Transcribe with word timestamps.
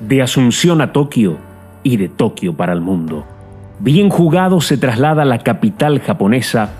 de 0.00 0.22
Asunción 0.22 0.80
a 0.80 0.92
Tokio 0.92 1.36
y 1.82 1.96
de 1.96 2.08
Tokio 2.08 2.54
para 2.54 2.72
el 2.72 2.80
mundo. 2.80 3.26
Bien 3.78 4.08
jugado 4.08 4.60
se 4.60 4.76
traslada 4.76 5.22
a 5.22 5.26
la 5.26 5.38
capital 5.38 6.00
japonesa 6.00 6.70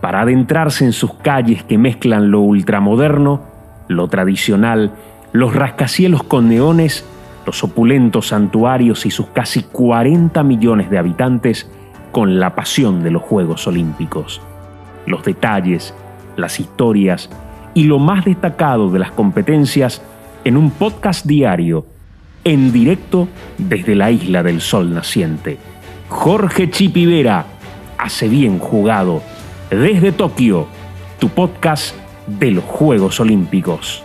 para 0.00 0.20
adentrarse 0.20 0.84
en 0.84 0.92
sus 0.92 1.14
calles 1.14 1.64
que 1.64 1.78
mezclan 1.78 2.30
lo 2.30 2.40
ultramoderno, 2.40 3.42
lo 3.88 4.08
tradicional, 4.08 4.92
los 5.32 5.54
rascacielos 5.54 6.22
con 6.22 6.48
neones, 6.48 7.04
los 7.46 7.62
opulentos 7.64 8.28
santuarios 8.28 9.06
y 9.06 9.10
sus 9.10 9.26
casi 9.26 9.62
40 9.62 10.42
millones 10.42 10.90
de 10.90 10.98
habitantes 10.98 11.70
con 12.12 12.38
la 12.38 12.54
pasión 12.54 13.02
de 13.02 13.10
los 13.10 13.22
Juegos 13.22 13.66
Olímpicos. 13.66 14.40
Los 15.06 15.24
detalles, 15.24 15.94
las 16.36 16.60
historias 16.60 17.30
y 17.74 17.84
lo 17.84 17.98
más 17.98 18.24
destacado 18.24 18.90
de 18.90 18.98
las 18.98 19.10
competencias 19.10 20.02
en 20.44 20.56
un 20.56 20.70
podcast 20.70 21.26
diario 21.26 21.86
en 22.44 22.72
directo 22.72 23.28
desde 23.58 23.94
la 23.94 24.10
isla 24.10 24.42
del 24.42 24.60
sol 24.60 24.92
naciente. 24.92 25.58
Jorge 26.08 26.70
Chipivera 26.70 27.46
hace 27.98 28.28
bien 28.28 28.58
jugado 28.58 29.22
desde 29.70 30.12
Tokio, 30.12 30.68
tu 31.18 31.30
podcast 31.30 31.94
de 32.26 32.50
los 32.50 32.64
Juegos 32.64 33.18
Olímpicos. 33.18 34.02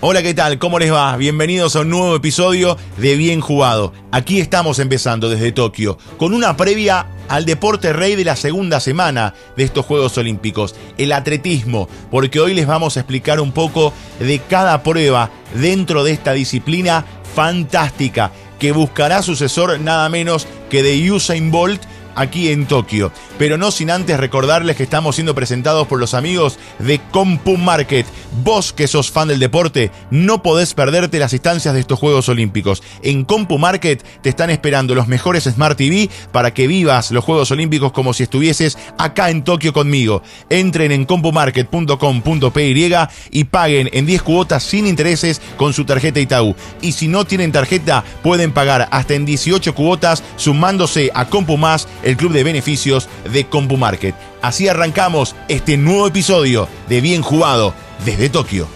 Hola, 0.00 0.20
¿qué 0.20 0.34
tal? 0.34 0.58
¿Cómo 0.58 0.80
les 0.80 0.92
va? 0.92 1.16
Bienvenidos 1.16 1.76
a 1.76 1.82
un 1.82 1.90
nuevo 1.90 2.16
episodio 2.16 2.76
de 2.96 3.14
Bien 3.14 3.40
Jugado. 3.40 3.92
Aquí 4.10 4.40
estamos 4.40 4.80
empezando 4.80 5.30
desde 5.30 5.52
Tokio, 5.52 5.96
con 6.16 6.34
una 6.34 6.56
previa 6.56 7.06
al 7.32 7.46
deporte 7.46 7.94
rey 7.94 8.14
de 8.14 8.26
la 8.26 8.36
segunda 8.36 8.78
semana 8.78 9.32
de 9.56 9.64
estos 9.64 9.86
Juegos 9.86 10.18
Olímpicos, 10.18 10.74
el 10.98 11.12
atletismo, 11.12 11.88
porque 12.10 12.40
hoy 12.40 12.52
les 12.52 12.66
vamos 12.66 12.98
a 12.98 13.00
explicar 13.00 13.40
un 13.40 13.52
poco 13.52 13.94
de 14.20 14.38
cada 14.38 14.82
prueba 14.82 15.30
dentro 15.54 16.04
de 16.04 16.12
esta 16.12 16.34
disciplina 16.34 17.06
fantástica 17.34 18.32
que 18.58 18.72
buscará 18.72 19.22
sucesor 19.22 19.80
nada 19.80 20.10
menos 20.10 20.46
que 20.68 20.82
de 20.82 21.10
Usain 21.10 21.50
Bolt 21.50 21.80
aquí 22.14 22.50
en 22.50 22.66
Tokio. 22.66 23.12
Pero 23.38 23.56
no 23.58 23.70
sin 23.70 23.90
antes 23.90 24.18
recordarles 24.18 24.76
que 24.76 24.82
estamos 24.82 25.14
siendo 25.14 25.34
presentados 25.34 25.86
por 25.86 25.98
los 25.98 26.14
amigos 26.14 26.58
de 26.78 27.00
Compu 27.10 27.56
Market. 27.56 28.06
Vos 28.44 28.72
que 28.72 28.88
sos 28.88 29.10
fan 29.10 29.28
del 29.28 29.38
deporte, 29.38 29.90
no 30.10 30.42
podés 30.42 30.74
perderte 30.74 31.18
las 31.18 31.32
instancias 31.32 31.74
de 31.74 31.80
estos 31.80 31.98
Juegos 31.98 32.28
Olímpicos. 32.28 32.82
En 33.02 33.24
Compu 33.24 33.58
Market 33.58 34.04
te 34.22 34.28
están 34.28 34.50
esperando 34.50 34.94
los 34.94 35.08
mejores 35.08 35.44
Smart 35.44 35.76
TV 35.76 36.08
para 36.32 36.52
que 36.54 36.66
vivas 36.66 37.10
los 37.10 37.24
Juegos 37.24 37.50
Olímpicos 37.50 37.92
como 37.92 38.12
si 38.12 38.24
estuvieses 38.24 38.78
acá 38.98 39.30
en 39.30 39.44
Tokio 39.44 39.72
conmigo. 39.72 40.22
Entren 40.50 40.92
en 40.92 41.04
compumarket.com.py 41.04 42.72
y 43.30 43.44
paguen 43.44 43.90
en 43.92 44.06
10 44.06 44.22
cuotas 44.22 44.62
sin 44.62 44.86
intereses 44.86 45.40
con 45.56 45.72
su 45.72 45.84
tarjeta 45.84 46.20
Itaú. 46.20 46.54
Y 46.80 46.92
si 46.92 47.08
no 47.08 47.24
tienen 47.24 47.52
tarjeta, 47.52 48.04
pueden 48.22 48.52
pagar 48.52 48.88
hasta 48.90 49.14
en 49.14 49.24
18 49.24 49.74
cuotas 49.74 50.22
sumándose 50.36 51.10
a 51.14 51.26
Compu 51.26 51.56
Más 51.56 51.88
el 52.02 52.16
club 52.16 52.32
de 52.32 52.44
beneficios 52.44 53.08
de 53.30 53.44
CompuMarket. 53.44 54.14
Así 54.40 54.68
arrancamos 54.68 55.34
este 55.48 55.76
nuevo 55.76 56.06
episodio 56.06 56.68
de 56.88 57.00
Bien 57.00 57.22
Jugado 57.22 57.74
desde 58.04 58.28
Tokio. 58.28 58.68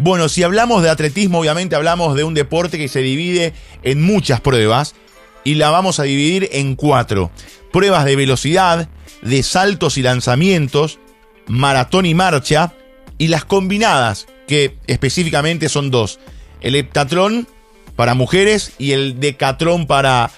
Bueno, 0.00 0.30
si 0.30 0.42
hablamos 0.42 0.82
de 0.82 0.88
atletismo, 0.88 1.40
obviamente 1.40 1.76
hablamos 1.76 2.16
de 2.16 2.24
un 2.24 2.32
deporte 2.32 2.78
que 2.78 2.88
se 2.88 3.00
divide 3.00 3.52
en 3.82 4.00
muchas 4.00 4.40
pruebas 4.40 4.94
y 5.44 5.56
la 5.56 5.68
vamos 5.70 6.00
a 6.00 6.04
dividir 6.04 6.48
en 6.52 6.76
cuatro. 6.76 7.30
Pruebas 7.72 8.06
de 8.06 8.16
velocidad, 8.16 8.88
de 9.22 9.42
saltos 9.42 9.98
y 9.98 10.02
lanzamientos, 10.02 10.98
maratón 11.46 12.06
y 12.06 12.14
marcha, 12.14 12.72
y 13.18 13.28
las 13.28 13.44
combinadas, 13.44 14.26
que 14.46 14.76
específicamente 14.86 15.68
son 15.68 15.90
dos. 15.90 16.20
El 16.60 16.76
heptatlón 16.76 17.46
para 17.96 18.14
mujeres 18.14 18.72
y 18.78 18.92
el 18.92 19.20
decatrón 19.20 19.86
para 19.86 20.30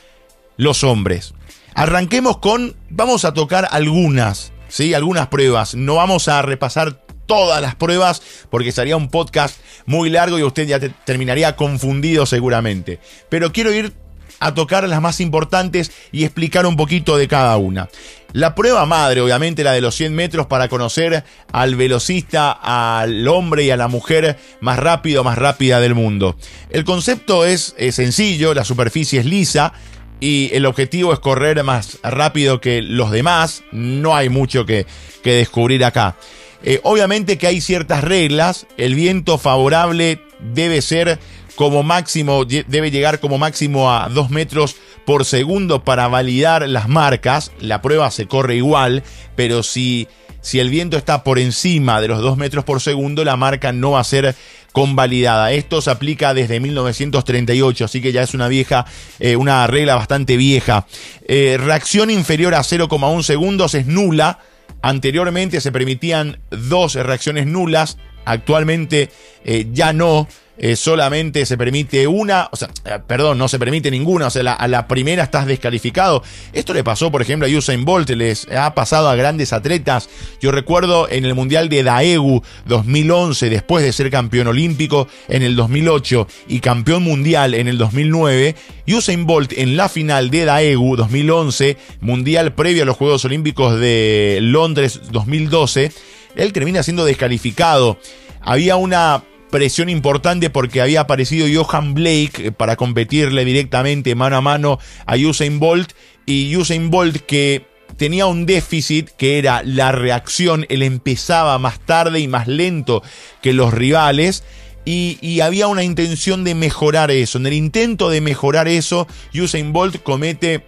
los 0.56 0.82
hombres. 0.82 1.34
Arranquemos 1.74 2.38
con, 2.38 2.74
vamos 2.88 3.24
a 3.24 3.34
tocar 3.34 3.68
algunas, 3.70 4.52
¿sí? 4.68 4.94
Algunas 4.94 5.28
pruebas. 5.28 5.74
No 5.74 5.96
vamos 5.96 6.28
a 6.28 6.42
repasar 6.42 7.04
todas 7.26 7.62
las 7.62 7.76
pruebas 7.76 8.22
porque 8.50 8.72
sería 8.72 8.96
un 8.96 9.08
podcast 9.08 9.60
muy 9.86 10.10
largo 10.10 10.38
y 10.38 10.42
usted 10.42 10.66
ya 10.66 10.80
terminaría 10.80 11.54
confundido 11.54 12.26
seguramente. 12.26 12.98
Pero 13.28 13.52
quiero 13.52 13.72
ir 13.72 13.92
a 14.40 14.54
tocar 14.54 14.88
las 14.88 15.00
más 15.00 15.20
importantes 15.20 15.92
y 16.10 16.24
explicar 16.24 16.66
un 16.66 16.76
poquito 16.76 17.16
de 17.16 17.28
cada 17.28 17.56
una. 17.58 17.88
La 18.32 18.54
prueba 18.54 18.86
madre, 18.86 19.20
obviamente 19.20 19.64
la 19.64 19.72
de 19.72 19.80
los 19.80 19.94
100 19.96 20.14
metros 20.14 20.46
para 20.46 20.68
conocer 20.68 21.24
al 21.52 21.74
velocista, 21.74 22.52
al 22.52 23.26
hombre 23.28 23.64
y 23.64 23.70
a 23.70 23.76
la 23.76 23.88
mujer 23.88 24.38
más 24.60 24.78
rápido, 24.78 25.24
más 25.24 25.36
rápida 25.36 25.80
del 25.80 25.94
mundo. 25.94 26.36
El 26.70 26.84
concepto 26.84 27.44
es, 27.44 27.74
sencillo, 27.90 28.54
la 28.54 28.64
superficie 28.64 29.20
es 29.20 29.26
lisa, 29.26 29.72
y 30.20 30.50
el 30.52 30.66
objetivo 30.66 31.12
es 31.12 31.18
correr 31.18 31.62
más 31.64 31.98
rápido 32.02 32.60
que 32.60 32.82
los 32.82 33.10
demás. 33.10 33.62
No 33.72 34.14
hay 34.14 34.28
mucho 34.28 34.66
que, 34.66 34.86
descubrir 35.24 35.84
acá. 35.84 36.16
Eh, 36.62 36.78
obviamente 36.84 37.38
que 37.38 37.46
hay 37.46 37.60
ciertas 37.60 38.04
reglas. 38.04 38.66
El 38.76 38.94
viento 38.94 39.38
favorable 39.38 40.20
debe 40.38 40.82
ser 40.82 41.18
como 41.60 41.82
máximo, 41.82 42.46
debe 42.46 42.90
llegar 42.90 43.20
como 43.20 43.36
máximo 43.36 43.92
a 43.92 44.08
2 44.08 44.30
metros 44.30 44.76
por 45.04 45.26
segundo 45.26 45.84
para 45.84 46.08
validar 46.08 46.66
las 46.66 46.88
marcas. 46.88 47.52
La 47.60 47.82
prueba 47.82 48.10
se 48.10 48.26
corre 48.26 48.56
igual, 48.56 49.02
pero 49.36 49.62
si, 49.62 50.08
si 50.40 50.58
el 50.58 50.70
viento 50.70 50.96
está 50.96 51.22
por 51.22 51.38
encima 51.38 52.00
de 52.00 52.08
los 52.08 52.22
2 52.22 52.38
metros 52.38 52.64
por 52.64 52.80
segundo, 52.80 53.24
la 53.24 53.36
marca 53.36 53.72
no 53.72 53.90
va 53.90 54.00
a 54.00 54.04
ser 54.04 54.34
convalidada. 54.72 55.52
Esto 55.52 55.82
se 55.82 55.90
aplica 55.90 56.32
desde 56.32 56.60
1938, 56.60 57.84
así 57.84 58.00
que 58.00 58.12
ya 58.12 58.22
es 58.22 58.32
una 58.32 58.48
vieja, 58.48 58.86
eh, 59.18 59.36
una 59.36 59.66
regla 59.66 59.96
bastante 59.96 60.38
vieja. 60.38 60.86
Eh, 61.28 61.58
reacción 61.60 62.08
inferior 62.08 62.54
a 62.54 62.62
0,1 62.62 63.22
segundos 63.22 63.74
es 63.74 63.84
nula. 63.84 64.38
Anteriormente 64.80 65.60
se 65.60 65.72
permitían 65.72 66.40
dos 66.48 66.94
reacciones 66.94 67.46
nulas, 67.46 67.98
actualmente 68.24 69.10
eh, 69.44 69.66
ya 69.74 69.92
no. 69.92 70.26
Eh, 70.62 70.76
solamente 70.76 71.46
se 71.46 71.56
permite 71.56 72.06
una, 72.06 72.50
o 72.52 72.56
sea, 72.56 72.68
eh, 72.84 72.98
perdón, 73.06 73.38
no 73.38 73.48
se 73.48 73.58
permite 73.58 73.90
ninguna, 73.90 74.26
o 74.26 74.30
sea, 74.30 74.52
a 74.52 74.68
la 74.68 74.86
primera 74.86 75.22
estás 75.22 75.46
descalificado. 75.46 76.22
Esto 76.52 76.74
le 76.74 76.84
pasó, 76.84 77.10
por 77.10 77.22
ejemplo, 77.22 77.48
a 77.48 77.50
Usain 77.50 77.86
Bolt, 77.86 78.10
les 78.10 78.46
ha 78.52 78.74
pasado 78.74 79.08
a 79.08 79.16
grandes 79.16 79.54
atletas. 79.54 80.10
Yo 80.38 80.52
recuerdo 80.52 81.08
en 81.08 81.24
el 81.24 81.34
Mundial 81.34 81.70
de 81.70 81.82
Daegu 81.82 82.42
2011, 82.66 83.48
después 83.48 83.82
de 83.82 83.94
ser 83.94 84.10
campeón 84.10 84.48
olímpico 84.48 85.08
en 85.28 85.42
el 85.42 85.56
2008 85.56 86.28
y 86.48 86.60
campeón 86.60 87.04
mundial 87.04 87.54
en 87.54 87.66
el 87.66 87.78
2009, 87.78 88.54
Usain 88.86 89.24
Bolt 89.24 89.54
en 89.56 89.78
la 89.78 89.88
final 89.88 90.28
de 90.28 90.44
Daegu 90.44 90.94
2011, 90.94 91.78
mundial 92.02 92.52
previo 92.52 92.82
a 92.82 92.86
los 92.86 92.98
Juegos 92.98 93.24
Olímpicos 93.24 93.80
de 93.80 94.40
Londres 94.42 95.00
2012, 95.10 95.90
él 96.36 96.52
termina 96.52 96.82
siendo 96.82 97.06
descalificado. 97.06 97.98
Había 98.42 98.76
una 98.76 99.22
presión 99.50 99.88
importante 99.88 100.50
porque 100.50 100.80
había 100.80 101.02
aparecido 101.02 101.46
Johan 101.52 101.94
Blake 101.94 102.46
eh, 102.46 102.52
para 102.52 102.76
competirle 102.76 103.44
directamente 103.44 104.14
mano 104.14 104.36
a 104.36 104.40
mano 104.40 104.78
a 105.06 105.16
Usain 105.16 105.58
Bolt 105.58 105.92
y 106.26 106.56
Usain 106.56 106.90
Bolt 106.90 107.18
que 107.18 107.66
tenía 107.96 108.26
un 108.26 108.46
déficit 108.46 109.10
que 109.10 109.38
era 109.38 109.62
la 109.64 109.92
reacción, 109.92 110.64
él 110.68 110.82
empezaba 110.82 111.58
más 111.58 111.80
tarde 111.80 112.20
y 112.20 112.28
más 112.28 112.48
lento 112.48 113.02
que 113.42 113.52
los 113.52 113.74
rivales. 113.74 114.44
Y, 114.86 115.18
y, 115.20 115.40
había 115.40 115.66
una 115.66 115.84
intención 115.84 116.42
de 116.42 116.54
mejorar 116.54 117.10
eso. 117.10 117.36
En 117.36 117.46
el 117.46 117.52
intento 117.52 118.08
de 118.08 118.22
mejorar 118.22 118.66
eso, 118.66 119.06
Usain 119.34 119.74
Bolt 119.74 120.02
comete 120.02 120.64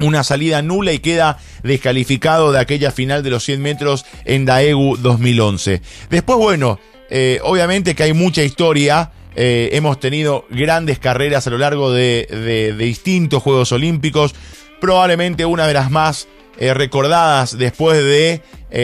una 0.00 0.24
salida 0.24 0.62
nula 0.62 0.92
y 0.92 0.98
queda 0.98 1.38
descalificado 1.62 2.52
de 2.52 2.60
aquella 2.60 2.90
final 2.90 3.22
de 3.22 3.30
los 3.30 3.44
100 3.44 3.60
metros 3.60 4.06
en 4.24 4.44
Daegu 4.44 4.96
2011. 4.96 5.82
Después, 6.10 6.38
bueno, 6.38 6.80
eh, 7.16 7.38
obviamente 7.44 7.94
que 7.94 8.02
hay 8.02 8.12
mucha 8.12 8.42
historia. 8.42 9.12
Eh, 9.36 9.68
hemos 9.74 10.00
tenido 10.00 10.46
grandes 10.50 10.98
carreras 10.98 11.46
a 11.46 11.50
lo 11.50 11.58
largo 11.58 11.92
de, 11.92 12.74
distintos 12.76 13.40
Juegos 13.40 13.70
Olímpicos. 13.70 14.34
Probablemente 14.80 15.46
una 15.46 15.68
de 15.68 15.74
las 15.74 15.92
más 15.92 16.26
eh, 16.58 16.74
recordadas 16.74 17.56
después 17.56 18.02
de 18.02 18.42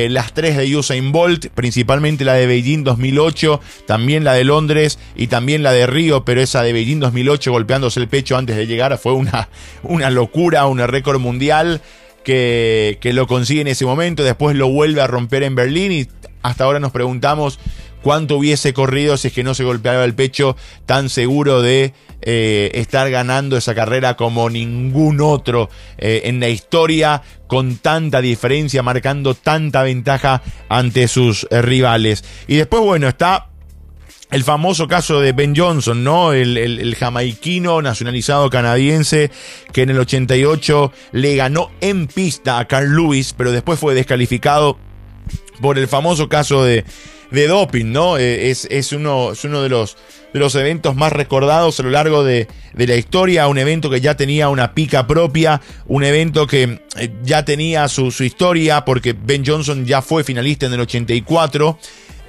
las 0.08 0.32
tres 0.32 0.56
de 0.56 0.76
Usain 0.76 1.10
Bolt, 1.10 1.48
principalmente 1.48 2.24
la 2.24 2.34
de 2.34 2.46
Beijing 2.46 2.84
2008, 2.84 3.60
también 3.88 4.22
la 4.22 4.34
de 4.34 4.44
Londres 4.44 5.00
y 5.16 5.26
también 5.26 5.64
la 5.64 5.72
de 5.72 5.88
Río, 5.88 6.24
pero 6.24 6.40
esa 6.40 6.62
de 6.62 6.72
Beijing 6.72 7.00
2008 7.00 7.50
golpeándose 7.50 7.98
el 7.98 8.06
pecho 8.06 8.36
antes 8.36 8.54
de 8.54 8.68
llegar 8.68 8.96
fue 8.98 9.14
una, 9.14 9.48
una 9.82 10.08
locura, 10.10 10.66
un 10.66 10.78
récord 10.78 11.18
mundial. 11.18 11.80
Que, 12.22 12.98
que 13.00 13.14
lo 13.14 13.26
consigue 13.26 13.62
en 13.62 13.68
ese 13.68 13.86
momento, 13.86 14.22
después 14.22 14.54
lo 14.54 14.68
vuelve 14.68 15.00
a 15.00 15.06
romper 15.06 15.42
en 15.42 15.54
Berlín 15.54 15.90
y 15.90 16.06
hasta 16.42 16.64
ahora 16.64 16.80
nos 16.80 16.92
preguntamos 16.92 17.58
cuánto 18.02 18.36
hubiese 18.36 18.72
corrido 18.72 19.16
si 19.16 19.28
es 19.28 19.34
que 19.34 19.44
no 19.44 19.54
se 19.54 19.64
golpeaba 19.64 20.04
el 20.04 20.14
pecho 20.14 20.56
tan 20.86 21.08
seguro 21.08 21.62
de 21.62 21.92
eh, 22.22 22.70
estar 22.74 23.10
ganando 23.10 23.56
esa 23.56 23.74
carrera 23.74 24.14
como 24.14 24.50
ningún 24.50 25.22
otro 25.22 25.70
eh, 25.96 26.22
en 26.24 26.38
la 26.38 26.50
historia, 26.50 27.22
con 27.46 27.76
tanta 27.76 28.20
diferencia, 28.20 28.82
marcando 28.82 29.34
tanta 29.34 29.82
ventaja 29.82 30.42
ante 30.68 31.08
sus 31.08 31.46
eh, 31.50 31.62
rivales. 31.62 32.22
Y 32.46 32.56
después, 32.56 32.82
bueno, 32.82 33.08
está 33.08 33.46
el 34.30 34.44
famoso 34.44 34.86
caso 34.86 35.20
de 35.20 35.32
Ben 35.32 35.56
Johnson, 35.56 36.04
¿no? 36.04 36.34
El, 36.34 36.58
el, 36.58 36.94
jamaiquino 36.94 37.80
nacionalizado 37.80 38.50
canadiense 38.50 39.30
que 39.72 39.82
en 39.82 39.90
el 39.90 39.98
88 39.98 40.92
le 41.12 41.36
ganó 41.36 41.70
en 41.80 42.06
pista 42.06 42.58
a 42.58 42.68
Carl 42.68 42.94
Lewis, 42.94 43.34
pero 43.36 43.50
después 43.50 43.80
fue 43.80 43.94
descalificado 43.94 44.78
por 45.60 45.78
el 45.78 45.88
famoso 45.88 46.28
caso 46.28 46.62
de, 46.64 46.84
de 47.30 47.46
doping, 47.46 47.92
¿no? 47.92 48.16
Es, 48.16 48.66
es, 48.70 48.92
uno, 48.92 49.32
es 49.32 49.44
uno 49.44 49.62
de 49.62 49.68
los 49.68 49.96
de 50.32 50.38
los 50.38 50.54
eventos 50.54 50.94
más 50.94 51.12
recordados 51.12 51.80
a 51.80 51.82
lo 51.82 51.90
largo 51.90 52.24
de, 52.24 52.48
la 52.74 52.96
historia, 52.96 53.48
un 53.48 53.58
evento 53.58 53.90
que 53.90 54.00
ya 54.00 54.16
tenía 54.16 54.48
una 54.48 54.74
pica 54.74 55.06
propia, 55.06 55.60
un 55.86 56.04
evento 56.04 56.46
que 56.46 56.80
eh, 56.96 57.10
ya 57.22 57.44
tenía 57.44 57.88
su, 57.88 58.08
historia, 58.20 58.84
porque 58.84 59.12
Ben 59.12 59.44
Johnson 59.44 59.84
ya 59.84 60.02
fue 60.02 60.24
finalista 60.24 60.66
en 60.66 60.74
el 60.74 60.80
84, 60.80 61.78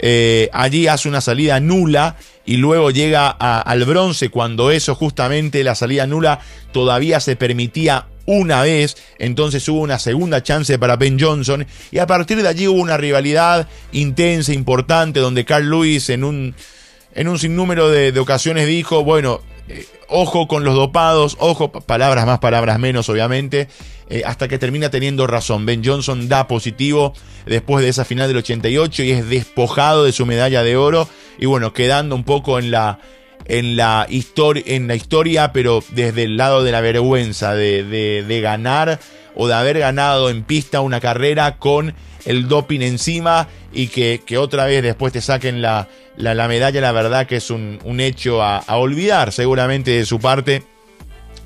eh, 0.02 0.50
allí 0.52 0.88
hace 0.88 1.08
una 1.08 1.22
salida 1.22 1.60
nula 1.60 2.18
y 2.46 2.58
luego 2.58 2.90
llega 2.90 3.30
al 3.30 3.86
bronce 3.86 4.30
cuando 4.30 4.72
eso 4.72 4.96
justamente 4.96 5.64
la 5.64 5.76
salida 5.76 6.08
nula 6.08 6.40
todavía 6.72 7.20
se 7.20 7.36
permitía 7.36 8.08
una 8.26 8.62
vez, 8.62 8.98
entonces 9.20 9.68
hubo 9.68 9.82
una 9.82 10.00
segunda 10.00 10.42
chance 10.42 10.78
para 10.80 10.96
Ben 10.96 11.20
Johnson 11.20 11.66
y 11.92 12.00
a 12.00 12.08
partir 12.08 12.42
de 12.42 12.48
allí 12.48 12.68
hubo 12.68 12.82
una 12.82 12.98
rivalidad 12.98 13.68
intensa, 13.92 14.54
importante, 14.54 15.20
donde 15.20 15.46
Carl 15.46 15.70
Lewis 15.70 16.10
en 16.10 16.24
un 16.24 16.56
en 17.14 17.28
un 17.28 17.40
sinnúmero 17.40 17.90
de, 17.90 18.18
ocasiones 18.20 18.68
dijo, 18.68 19.04
bueno, 19.04 19.42
eh, 19.68 19.86
ojo 20.08 20.48
con 20.48 20.64
los 20.64 20.76
dopados, 20.76 21.38
ojo, 21.40 21.72
palabras 21.72 22.26
más, 22.26 22.40
palabras 22.40 22.80
menos, 22.80 23.10
obviamente, 23.10 23.68
eh, 24.10 24.24
hasta 24.26 24.48
que 24.48 24.58
termina 24.58 24.90
teniendo 24.90 25.28
razón. 25.28 25.66
Ben 25.66 25.84
Johnson 25.84 26.28
da 26.30 26.48
positivo 26.48 27.14
después 27.46 27.84
de 27.84 27.90
esa 27.90 28.06
final 28.06 28.28
del 28.28 28.38
88 28.38 29.04
y 29.04 29.12
es 29.12 29.30
despojado 29.30 30.04
de 30.04 30.12
su 30.12 30.26
medalla 30.26 30.64
de 30.64 30.78
oro 30.78 31.08
y 31.38 31.46
bueno, 31.46 31.74
quedando 31.74 32.16
un 32.16 32.24
poco 32.24 32.60
en 32.60 32.72
la, 32.72 33.00
en 33.46 33.76
la, 33.76 34.08
en 34.10 34.88
la 34.88 34.96
historia, 34.96 35.54
pero 35.54 35.84
desde 35.92 36.24
el 36.24 36.38
lado 36.38 36.64
de 36.64 36.72
la 36.72 36.82
vergüenza 36.82 37.54
de, 37.54 37.84
de 37.84 38.42
ganar 38.42 39.00
o 39.36 39.48
de 39.48 39.54
haber 39.54 39.80
ganado 39.80 40.30
en 40.30 40.44
pista 40.44 40.82
una 40.82 41.00
carrera 41.00 41.58
con 41.58 41.94
el 42.26 42.48
doping 42.48 42.82
encima 42.82 43.48
y 43.74 43.88
que, 43.88 44.22
otra 44.38 44.66
vez 44.66 44.84
después 44.84 45.14
te 45.14 45.22
saquen 45.22 45.62
la, 45.62 45.88
la, 46.18 46.48
medalla, 46.48 46.82
la 46.82 46.92
verdad 46.92 47.28
que 47.28 47.38
es 47.38 47.50
un, 47.50 47.80
hecho 48.00 48.44
a, 48.44 48.58
a 48.58 48.78
olvidar 48.78 49.32
seguramente 49.32 49.92
de 49.92 50.06
su 50.06 50.20
parte, 50.20 50.64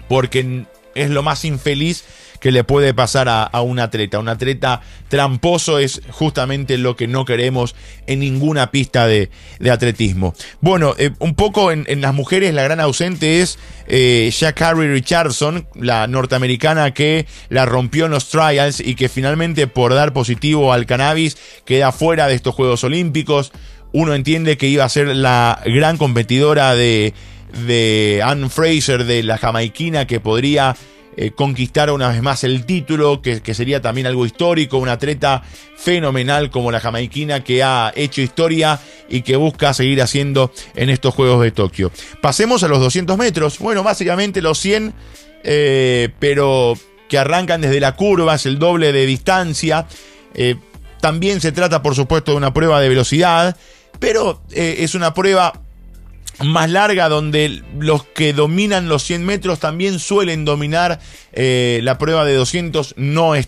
porque 0.08 0.66
es 0.96 1.10
lo 1.10 1.24
más 1.24 1.46
infeliz 1.46 2.04
que 2.46 2.52
le 2.52 2.64
puede 2.64 2.94
pasar 2.94 3.28
a, 3.28 3.62
un 3.64 3.80
atleta. 3.80 4.20
Un 4.20 4.30
atleta 4.30 4.80
tramposo 5.08 5.80
es 5.80 6.04
justamente 6.12 6.78
lo 6.78 6.96
que 6.96 7.08
no 7.08 7.26
queremos 7.26 7.74
en 8.06 8.20
ninguna 8.20 8.70
pista 8.70 9.08
de, 9.08 9.32
atletismo. 9.68 10.36
Bueno, 10.62 10.94
eh, 11.00 11.10
un 11.18 11.34
poco 11.34 11.72
en, 11.72 11.88
las 12.02 12.14
mujeres 12.14 12.54
la 12.54 12.62
gran 12.62 12.80
ausente 12.80 13.42
es 13.42 13.58
eh, 13.88 14.32
Harry 14.60 14.88
Richardson, 14.90 15.68
la 15.74 16.06
norteamericana 16.06 16.94
que 16.94 17.26
la 17.50 17.66
rompió 17.66 18.06
en 18.06 18.12
los 18.12 18.30
trials 18.30 18.80
y 18.80 18.94
que 18.94 19.10
finalmente 19.10 19.66
por 19.66 19.96
dar 19.96 20.14
positivo 20.14 20.72
al 20.72 20.86
cannabis 20.86 21.38
queda 21.66 21.92
fuera 21.92 22.28
de 22.28 22.36
estos 22.36 22.54
Juegos 22.54 22.84
Olímpicos. 22.84 23.54
Uno 23.92 24.14
entiende 24.14 24.56
que 24.56 24.68
iba 24.68 24.84
a 24.84 24.90
ser 24.90 25.08
la 25.16 25.64
gran 25.66 25.98
competidora 25.98 26.76
de, 26.76 27.16
de 27.66 28.22
Anne 28.24 28.50
Fraser, 28.50 29.06
de 29.06 29.24
la 29.24 29.40
jamaiquina, 29.40 30.06
que 30.06 30.20
podría 30.20 30.76
eh, 31.18 31.32
conquistar 31.32 31.90
una 31.92 32.10
vez 32.10 32.22
más 32.22 32.44
el 32.44 32.66
título, 32.66 33.22
que, 33.22 33.42
sería 33.54 33.82
también 33.82 34.06
algo 34.06 34.26
histórico, 34.26 34.78
una 34.78 34.94
atleta 34.94 35.44
fenomenal 35.78 36.50
como 36.50 36.72
la 36.72 36.82
jamaiquina 36.82 37.44
que 37.44 37.64
ha 37.64 37.94
hecho 37.96 38.22
historia 38.22 38.80
y 39.08 39.22
que 39.22 39.38
busca 39.38 39.74
seguir 39.74 40.02
haciendo 40.02 40.52
en 40.76 40.90
estos 40.90 41.14
Juegos 41.14 41.42
de 41.42 41.52
Tokio. 41.52 41.92
Pasemos 42.22 42.64
a 42.64 42.68
los 42.68 42.80
200 42.80 43.18
metros, 43.18 43.60
bueno, 43.60 43.82
básicamente 43.82 44.42
los 44.42 44.60
100, 44.60 44.94
eh, 45.44 46.10
pero 46.20 46.78
que 47.08 47.18
arrancan 47.18 47.62
desde 47.62 47.80
la 47.80 47.96
curva, 47.96 48.36
es 48.36 48.46
el 48.46 48.60
doble 48.60 48.92
de 48.92 49.06
distancia. 49.06 49.88
Eh, 50.34 50.56
también 51.00 51.40
se 51.40 51.54
trata, 51.54 51.82
por 51.82 51.96
supuesto, 51.96 52.32
de 52.32 52.38
una 52.38 52.54
prueba 52.54 52.82
de 52.82 52.90
velocidad, 52.90 53.56
pero 54.00 54.42
es 54.52 54.96
una 54.96 55.14
prueba 55.14 55.65
más 56.44 56.70
larga 56.70 57.10
donde 57.10 57.64
los 57.80 58.04
que 58.04 58.34
dominan 58.34 58.90
los 58.90 59.04
100 59.04 59.26
metros 59.26 59.60
también 59.60 60.00
suelen 60.00 60.46
dominar 60.46 61.00
eh, 61.34 61.80
la 61.84 61.98
prueba 61.98 62.26
de 62.26 62.36
200 62.36 62.96
no 62.98 63.36
es 63.36 63.48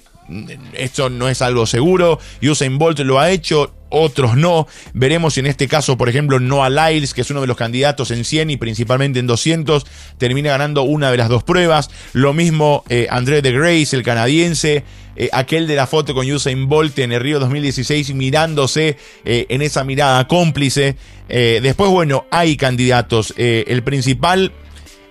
esto 0.74 1.10
no 1.10 1.30
es 1.30 1.42
algo 1.42 1.66
seguro. 1.66 2.20
Usain 2.42 2.78
Bolt 2.78 3.00
lo 3.00 3.20
ha 3.20 3.32
hecho, 3.32 3.74
otros 3.90 4.36
no. 4.36 4.68
Veremos 4.94 5.36
si 5.36 5.40
en 5.40 5.48
este 5.48 5.68
caso, 5.68 5.98
por 5.98 6.10
ejemplo, 6.10 6.40
Noah 6.40 6.70
Lyles, 6.70 7.14
que 7.14 7.22
es 7.22 7.32
uno 7.32 7.42
de 7.42 7.48
los 7.48 7.58
candidatos 7.58 8.12
en 8.12 8.26
100 8.26 8.52
y 8.52 8.58
principalmente 8.58 9.20
en 9.20 9.28
200, 9.28 9.86
termina 10.18 10.50
ganando 10.50 10.84
una 10.84 11.12
de 11.12 11.18
las 11.18 11.30
dos 11.30 11.44
pruebas. 11.44 11.90
Lo 12.14 12.34
mismo 12.34 12.84
eh, 12.90 13.08
André 13.10 13.42
de 13.42 13.52
Grace, 13.52 13.96
el 13.96 14.04
canadiense. 14.04 14.84
Eh, 15.20 15.30
aquel 15.34 15.66
de 15.66 15.76
la 15.76 15.88
foto 15.88 16.14
con 16.14 16.30
Usain 16.30 16.68
Bolt 16.68 17.00
en 17.00 17.12
el 17.12 17.22
Río 17.22 17.40
2016 17.40 18.14
mirándose 18.14 18.98
eh, 19.26 19.48
en 19.50 19.62
esa 19.62 19.84
mirada 19.84 20.28
cómplice. 20.28 20.96
Después, 21.28 21.92
bueno, 21.92 22.26
hay 22.32 22.56
candidatos. 22.56 23.34
el 23.36 23.84
principal 23.84 24.54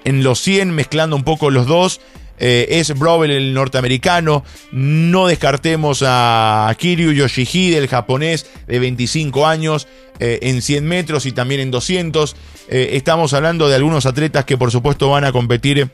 en 0.04 0.22
los 0.22 0.38
100, 0.38 0.70
mezclando 0.70 1.14
un 1.14 1.24
poco 1.24 1.50
los 1.50 1.66
dos. 1.66 2.00
Es 2.38 2.98
Brovel 2.98 3.30
el 3.30 3.54
norteamericano. 3.54 4.44
No 4.72 5.26
descartemos 5.26 6.02
a 6.06 6.74
Kiryu 6.78 7.12
Yoshihide, 7.12 7.78
el 7.78 7.88
japonés 7.88 8.46
de 8.66 8.78
25 8.78 9.46
años, 9.46 9.88
en 10.18 10.62
100 10.62 10.86
metros 10.86 11.26
y 11.26 11.32
también 11.32 11.60
en 11.60 11.70
200. 11.70 12.36
estamos 12.68 13.32
hablando 13.34 13.68
de 13.68 13.74
algunos 13.74 14.06
atletas 14.06 14.44
que 14.44 14.56
por 14.56 14.70
supuesto 14.70 15.10
van 15.10 15.24
a 15.24 15.32
competir 15.32 15.90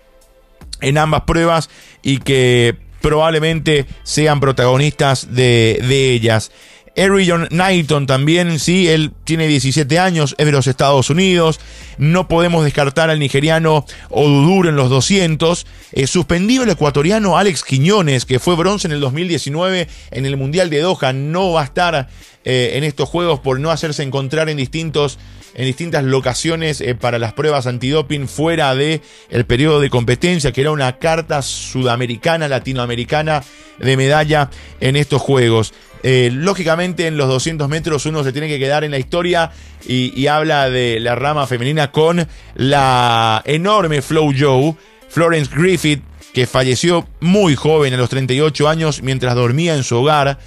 en 0.81 0.99
ambas 0.99 1.23
pruebas 1.23 1.71
y 2.03 2.19
que 2.19 2.77
probablemente 3.03 3.87
sean 4.05 4.41
protagonistas 4.41 5.35
de, 5.35 5.79
ellas. 6.15 6.53
John 6.97 7.47
Knighton 7.51 8.07
también, 8.07 8.59
sí, 8.59 8.89
él 8.89 9.13
tiene 9.25 9.47
17 9.47 9.99
años, 9.99 10.35
es 10.39 10.47
de 10.47 10.53
los 10.53 10.67
Estados 10.67 11.09
Unidos. 11.11 11.59
No 11.99 12.29
podemos 12.29 12.65
descartar 12.65 13.09
al 13.09 13.19
nigeriano 13.19 13.87
Oduduro 14.11 14.69
en 14.69 14.77
los 14.77 14.91
200. 14.91 15.67
Eh, 15.93 16.07
suspendido 16.07 16.65
el 16.65 16.71
ecuatoriano 16.71 17.39
Alex 17.39 17.65
Quiñones, 17.65 18.27
que 18.27 18.39
fue 18.39 18.57
bronce 18.57 18.89
en 18.89 18.93
el 18.93 19.01
2019 19.01 19.89
en 20.11 20.27
el 20.27 20.37
Mundial 20.37 20.69
de 20.69 20.81
Doha. 20.81 21.13
No 21.13 21.53
va 21.53 21.63
a 21.63 21.65
estar 21.65 22.09
eh, 22.45 22.73
en 22.75 22.85
estos 22.85 23.09
juegos 23.09 23.41
por 23.41 23.59
no 23.59 23.71
hacerse 23.71 24.03
encontrar 24.03 24.49
en 24.49 24.59
distintos 24.59 25.19
en 25.55 25.65
distintas 25.67 26.05
locaciones 26.05 26.81
eh, 26.81 26.95
para 26.95 27.19
las 27.19 27.33
pruebas 27.33 27.67
antidoping 27.67 28.29
fuera 28.29 28.75
de 28.75 29.01
el 29.31 29.45
periodo 29.45 29.81
de 29.81 29.91
competencia, 29.91 30.53
que 30.53 30.61
era 30.61 30.71
una 30.71 30.99
carta 30.99 31.43
sudamericana, 31.43 32.49
latinoamericana 32.49 33.43
de 33.79 33.97
medalla 33.97 34.51
en 34.81 34.97
estos 34.97 35.21
juegos. 35.21 35.73
Eh, 36.03 36.31
lógicamente 36.33 37.07
en 37.07 37.17
los 37.17 37.29
200 37.29 37.69
metros 37.69 38.07
uno 38.07 38.25
se 38.25 38.33
tiene 38.33 38.49
que 38.49 38.59
quedar 38.59 38.83
en 38.83 38.91
la 38.91 38.99
historia 38.99 39.53
y, 39.87 40.27
habla 40.27 40.69
de 40.69 40.99
la 40.99 41.15
rama 41.15 41.47
femenina 41.47 41.93
con 41.93 42.27
la 42.55 43.43
enorme 43.45 44.03
Flow 44.03 44.33
Joe, 44.37 44.75
Florence 45.09 45.51
Griffith, 45.55 46.03
que 46.33 46.47
falleció 46.47 47.07
muy 47.21 47.55
joven 47.55 47.95
a 47.95 47.97
los 47.97 48.09
38 48.09 48.69
años 48.69 49.03
mientras 49.03 49.35
dormía 49.35 49.75
en 49.75 49.85
su 49.85 49.97
hogar. 49.97 50.39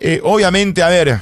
Eh, 0.00 0.20
obviamente, 0.22 0.82
a 0.82 0.88
ver, 0.88 1.20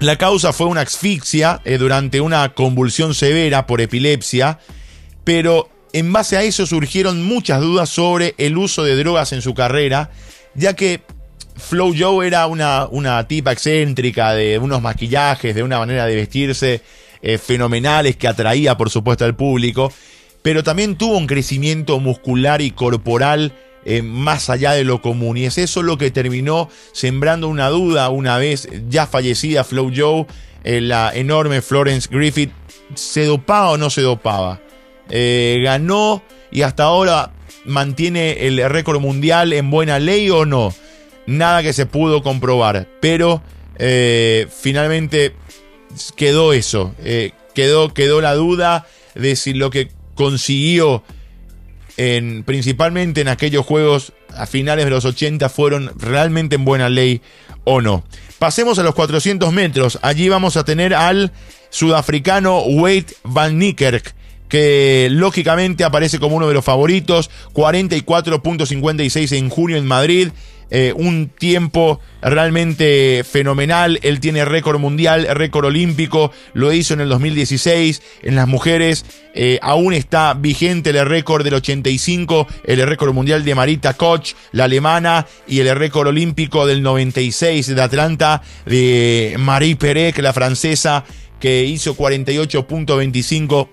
la 0.00 0.16
causa 0.16 0.52
fue 0.52 0.66
una 0.66 0.80
asfixia 0.80 1.60
eh, 1.64 1.76
durante 1.76 2.20
una 2.20 2.54
convulsión 2.54 3.14
severa 3.14 3.66
por 3.66 3.80
epilepsia, 3.80 4.58
pero 5.24 5.68
en 5.92 6.12
base 6.12 6.36
a 6.36 6.42
eso 6.42 6.66
surgieron 6.66 7.22
muchas 7.22 7.60
dudas 7.60 7.90
sobre 7.90 8.34
el 8.38 8.56
uso 8.56 8.82
de 8.82 8.96
drogas 8.96 9.32
en 9.32 9.42
su 9.42 9.54
carrera, 9.54 10.10
ya 10.54 10.74
que 10.74 11.02
Flow 11.56 11.94
Joe 11.96 12.26
era 12.26 12.46
una, 12.46 12.86
una 12.86 13.28
tipa 13.28 13.52
excéntrica, 13.52 14.32
de 14.32 14.58
unos 14.58 14.80
maquillajes, 14.80 15.54
de 15.54 15.62
una 15.62 15.78
manera 15.78 16.06
de 16.06 16.16
vestirse 16.16 16.80
eh, 17.20 17.36
fenomenales 17.36 18.16
que 18.16 18.26
atraía 18.26 18.78
por 18.78 18.88
supuesto 18.88 19.26
al 19.26 19.36
público, 19.36 19.92
pero 20.40 20.62
también 20.62 20.96
tuvo 20.96 21.18
un 21.18 21.26
crecimiento 21.26 22.00
muscular 22.00 22.62
y 22.62 22.70
corporal 22.70 23.52
eh, 23.84 24.02
más 24.02 24.50
allá 24.50 24.72
de 24.72 24.84
lo 24.84 25.00
común. 25.00 25.36
Y 25.36 25.46
es 25.46 25.58
eso 25.58 25.82
lo 25.82 25.96
que 25.96 26.10
terminó 26.10 26.68
sembrando 26.92 27.48
una 27.48 27.68
duda 27.68 28.10
una 28.10 28.36
vez 28.38 28.68
ya 28.88 29.06
fallecida 29.06 29.64
Flow 29.64 29.90
Joe, 29.94 30.26
eh, 30.64 30.80
la 30.80 31.12
enorme 31.14 31.62
Florence 31.62 32.08
Griffith, 32.10 32.52
¿se 32.94 33.24
dopaba 33.24 33.70
o 33.70 33.78
no 33.78 33.88
se 33.88 34.02
dopaba? 34.02 34.60
Eh, 35.08 35.60
¿Ganó 35.64 36.22
y 36.50 36.62
hasta 36.62 36.84
ahora 36.84 37.32
mantiene 37.64 38.46
el 38.46 38.68
récord 38.68 39.00
mundial 39.00 39.52
en 39.52 39.70
buena 39.70 39.98
ley 39.98 40.28
o 40.30 40.44
no? 40.44 40.74
Nada 41.26 41.62
que 41.62 41.72
se 41.72 41.86
pudo 41.86 42.22
comprobar, 42.22 42.88
pero 43.00 43.42
finalmente 44.50 45.34
quedó 46.16 46.52
eso, 46.52 46.94
quedó, 47.54 47.94
quedó 47.94 48.20
la 48.20 48.34
duda 48.34 48.86
de 49.14 49.36
si 49.36 49.54
lo 49.54 49.70
que 49.70 49.90
consiguió 50.14 51.02
en, 51.96 52.44
principalmente 52.44 53.20
en 53.20 53.28
aquellos 53.28 53.66
juegos 53.66 54.12
a 54.36 54.46
finales 54.46 54.84
de 54.84 54.90
los 54.90 55.04
80 55.04 55.48
fueron 55.48 55.92
realmente 55.96 56.56
en 56.56 56.64
buena 56.64 56.88
ley 56.88 57.20
o 57.64 57.80
no. 57.80 58.04
Pasemos 58.38 58.78
a 58.78 58.82
los 58.82 58.94
400 58.94 59.52
metros. 59.52 59.98
Allí 60.02 60.28
vamos 60.28 60.56
a 60.56 60.64
tener 60.64 60.94
al 60.94 61.32
sudafricano 61.70 62.60
Wade 62.60 63.06
Van 63.22 63.58
Niekerk 63.58 64.14
que 64.50 65.08
lógicamente 65.12 65.84
aparece 65.84 66.18
como 66.18 66.36
uno 66.36 66.48
de 66.48 66.54
los 66.54 66.64
favoritos, 66.64 67.30
44.56 67.54 69.36
en 69.36 69.48
junio 69.48 69.76
en 69.76 69.86
Madrid, 69.86 70.30
eh, 70.70 70.92
un 70.94 71.28
tiempo 71.28 72.00
realmente 72.22 73.24
fenomenal. 73.24 73.98
Él 74.02 74.20
tiene 74.20 74.44
récord 74.44 74.78
mundial, 74.78 75.26
récord 75.32 75.66
olímpico, 75.66 76.32
lo 76.54 76.72
hizo 76.72 76.94
en 76.94 77.00
el 77.00 77.08
2016. 77.08 78.02
En 78.22 78.36
las 78.36 78.46
mujeres 78.46 79.04
eh, 79.34 79.58
aún 79.62 79.92
está 79.92 80.34
vigente 80.34 80.90
el 80.90 81.06
récord 81.06 81.44
del 81.44 81.54
85, 81.54 82.46
el 82.64 82.86
récord 82.86 83.12
mundial 83.12 83.44
de 83.44 83.54
Marita 83.54 83.94
Koch, 83.94 84.34
la 84.52 84.64
alemana, 84.64 85.26
y 85.46 85.60
el 85.60 85.74
récord 85.76 86.08
olímpico 86.08 86.66
del 86.66 86.82
96 86.82 87.74
de 87.74 87.82
Atlanta 87.82 88.42
de 88.66 89.36
Marie 89.38 89.76
Perec, 89.76 90.18
la 90.18 90.32
francesa, 90.32 91.04
que 91.38 91.64
hizo 91.64 91.96
48.25 91.96 93.68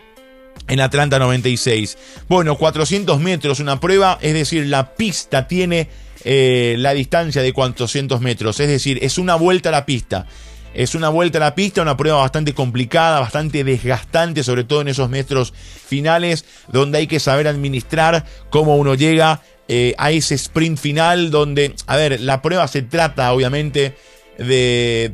en 0.67 0.79
Atlanta 0.79 1.19
96. 1.19 1.97
Bueno, 2.27 2.57
400 2.57 3.19
metros, 3.19 3.59
una 3.59 3.79
prueba, 3.79 4.17
es 4.21 4.33
decir, 4.33 4.65
la 4.67 4.95
pista 4.95 5.47
tiene 5.47 5.89
eh, 6.23 6.75
la 6.77 6.93
distancia 6.93 7.41
de 7.41 7.53
400 7.53 8.21
metros. 8.21 8.59
Es 8.59 8.67
decir, 8.67 8.99
es 9.01 9.17
una 9.17 9.35
vuelta 9.35 9.69
a 9.69 9.71
la 9.71 9.85
pista. 9.85 10.25
Es 10.73 10.93
una 10.93 11.09
vuelta 11.09 11.39
a 11.39 11.41
la 11.41 11.55
pista, 11.55 11.81
una 11.81 11.97
prueba 11.97 12.19
bastante 12.19 12.53
complicada, 12.53 13.19
bastante 13.19 13.63
desgastante, 13.63 14.43
sobre 14.43 14.63
todo 14.63 14.81
en 14.81 14.89
esos 14.89 15.09
metros 15.09 15.53
finales, 15.53 16.45
donde 16.71 16.99
hay 16.99 17.07
que 17.07 17.19
saber 17.19 17.47
administrar 17.47 18.25
cómo 18.49 18.75
uno 18.75 18.93
llega 18.93 19.41
eh, 19.67 19.95
a 19.97 20.11
ese 20.11 20.35
sprint 20.35 20.77
final, 20.77 21.31
donde, 21.31 21.73
a 21.87 21.95
ver, 21.95 22.21
la 22.21 22.41
prueba 22.41 22.67
se 22.67 22.83
trata 22.83 23.33
obviamente 23.33 23.95
de, 24.37 25.13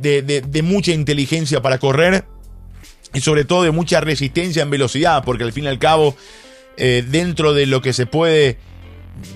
de, 0.00 0.62
mucha 0.62 0.92
inteligencia 0.92 1.60
para 1.62 1.78
correr 1.78 2.24
y 3.12 3.20
sobre 3.20 3.44
todo 3.44 3.62
de 3.62 3.70
mucha 3.70 4.00
resistencia 4.00 4.62
en 4.62 4.70
velocidad, 4.70 5.22
porque 5.24 5.44
al 5.44 5.52
fin 5.52 5.64
y 5.64 5.68
al 5.68 5.78
cabo, 5.78 6.16
eh, 6.76 7.04
dentro 7.06 7.54
de 7.54 7.66
lo 7.66 7.82
que 7.82 7.92
se 7.92 8.06
puede 8.06 8.58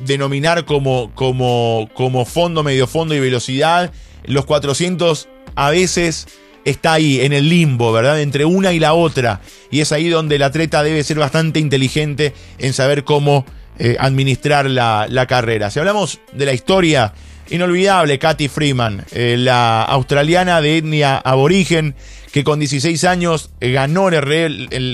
denominar 0.05 0.65
como, 0.65 1.11
como, 1.15 1.89
como 1.95 2.25
fondo, 2.25 2.63
medio 2.63 2.87
fondo 2.87 3.15
y 3.15 3.21
velocidad. 3.21 3.93
Los 4.25 4.45
400 4.47 5.29
a 5.55 5.71
veces 5.71 6.29
está 6.65 6.95
ahí, 6.95 7.21
en 7.21 7.33
el 7.33 7.49
limbo, 7.49 7.93
¿verdad? 7.93 8.21
Entre 8.21 8.45
una 8.45 8.73
y 8.73 8.79
la 8.79 8.95
otra. 8.95 9.41
Y 9.71 9.81
es 9.81 9.93
ahí 9.93 10.09
donde 10.09 10.37
el 10.37 10.43
atleta 10.43 10.83
debe 10.83 11.03
ser 11.03 11.19
bastante 11.19 11.61
inteligente 11.61 12.35
en 12.59 12.73
saber 12.73 13.05
cómo 13.05 13.45
eh, 13.79 13.97
administrar 13.99 14.69
la, 14.69 15.07
la, 15.09 15.27
carrera. 15.27 15.71
Si 15.71 15.79
hablamos 15.79 16.21
de 16.33 16.47
la 16.47 16.53
historia 16.53 17.15
inolvidable, 17.51 18.19
Katy 18.19 18.49
Freeman, 18.49 19.05
eh, 19.13 19.37
la 19.39 19.83
australiana 19.83 20.61
de 20.61 20.79
etnia 20.79 21.17
aborigen, 21.17 21.95
que 22.33 22.45
con 22.45 22.59
16 22.59 23.05
años 23.05 23.51
ganó 23.61 24.09
el, 24.09 24.23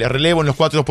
relevo 0.09 0.41
en 0.41 0.47
los 0.47 0.57
4 0.57 0.85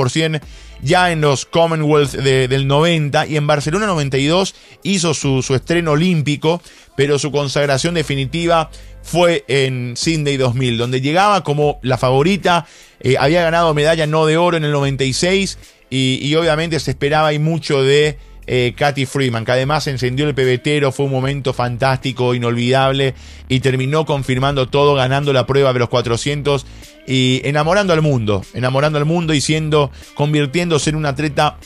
ya 0.82 1.12
en 1.12 1.22
los 1.22 1.46
Commonwealth 1.46 2.12
del 2.12 2.68
90 2.68 3.28
y 3.28 3.38
en 3.38 3.48
Barcelona 3.48 3.88
92 3.88 4.56
hizo 4.84 5.14
su, 5.14 5.40
estreno 5.56 5.92
olímpico, 5.92 6.62
pero 6.98 7.18
su 7.20 7.32
consagración 7.32 7.94
definitiva 7.94 8.70
fue 9.02 9.46
en 9.48 9.96
Sydney 9.96 10.38
2000, 10.38 10.78
donde 10.78 11.02
llegaba 11.02 11.44
como 11.44 11.80
la 11.82 11.98
favorita, 11.98 12.66
eh, 13.00 13.16
había 13.20 13.44
ganado 13.44 13.74
medalla 13.74 14.08
no 14.08 14.26
de 14.26 14.38
oro 14.38 14.58
en 14.58 14.66
el 14.66 14.72
96 14.72 15.58
y, 15.90 16.20
y 16.22 16.36
obviamente 16.36 16.80
se 16.80 16.92
esperaba 16.92 17.34
y 17.34 17.40
mucho 17.40 17.84
de 17.84 18.18
eh, 18.48 18.74
Katy 18.76 19.06
Freeman, 19.06 19.46
que 19.46 19.52
además 19.52 19.88
encendió 19.88 20.28
el 20.28 20.36
pebetero, 20.36 20.92
fue 20.92 21.06
un 21.06 21.12
momento 21.12 21.54
fantástico, 21.54 22.34
inolvidable, 22.34 23.14
y 23.48 23.60
terminó 23.60 24.06
confirmando 24.06 24.68
todo, 24.68 24.96
ganando 24.96 25.34
la 25.34 25.46
prueba 25.46 25.74
de 25.74 25.80
los 25.80 25.90
400 25.90 26.66
y 27.08 27.42
enamorando 27.44 27.94
al 27.94 28.02
mundo, 28.02 28.44
enamorando 28.54 28.98
al 28.98 29.06
mundo 29.06 29.34
y 29.34 29.42
siendo, 29.42 29.92
convirtiéndose 30.16 30.90
en 30.90 30.96
un 30.96 31.06
atleta 31.06 31.58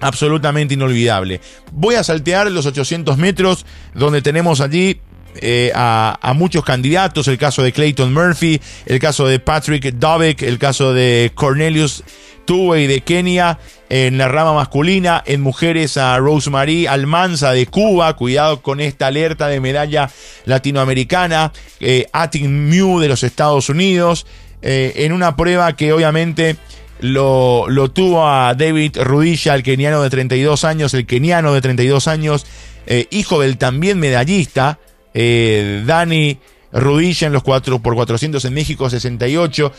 absolutamente 0.00 0.74
inolvidable. 0.74 1.40
Voy 1.72 1.96
a 1.96 2.04
saltear 2.04 2.50
los 2.50 2.66
800 2.66 3.16
metros, 3.18 3.66
donde 3.94 4.22
tenemos 4.22 4.60
allí 4.60 5.00
eh, 5.40 5.72
a, 5.74 6.32
muchos 6.34 6.64
candidatos, 6.64 7.28
el 7.28 7.38
caso 7.38 7.62
de 7.62 7.72
Clayton 7.72 8.12
Murphy, 8.12 8.60
el 8.86 8.98
caso 8.98 9.26
de 9.26 9.40
Patrick 9.40 9.94
Dovick, 9.94 10.42
el 10.42 10.58
caso 10.58 10.92
de 10.92 11.32
Cornelius 11.34 12.04
Tuve 12.44 12.88
de 12.88 13.02
Kenia, 13.02 13.58
en 13.90 14.16
la 14.18 14.28
rama 14.28 14.54
masculina, 14.54 15.22
en 15.26 15.40
mujeres 15.40 15.96
a 15.96 16.16
Rosemary 16.18 16.86
Almanza 16.86 17.52
de 17.52 17.66
Cuba, 17.66 18.16
cuidado 18.16 18.62
con 18.62 18.80
esta 18.80 19.08
alerta 19.08 19.48
de 19.48 19.60
medalla 19.60 20.10
latinoamericana, 20.46 21.52
eh, 21.80 22.06
Atin 22.12 22.68
Mew 22.68 23.00
de 23.00 23.08
los 23.08 23.22
Estados 23.22 23.68
Unidos, 23.68 24.26
eh, 24.62 24.92
en 24.96 25.12
una 25.12 25.36
prueba 25.36 25.76
que 25.76 25.92
obviamente 25.92 26.56
lo, 27.00 27.68
lo, 27.68 27.90
tuvo 27.90 28.26
a 28.26 28.54
David 28.54 28.98
Rudilla, 29.02 29.54
el 29.54 29.62
keniano 29.62 30.02
de 30.02 30.10
32 30.10 30.64
años, 30.64 30.94
el 30.94 31.06
keniano 31.06 31.52
de 31.54 31.60
32 31.60 32.08
años, 32.08 32.46
eh, 32.86 33.06
hijo 33.10 33.40
del 33.40 33.58
también 33.58 34.00
medallista, 34.00 34.78
Dani. 35.14 36.38
Rudilla 36.70 37.28
en 37.28 37.32
los 37.32 37.42
4 37.42 37.78
por 37.78 37.94
400 37.94 38.44
en 38.44 38.52
México 38.52 38.90
68. 38.90 39.72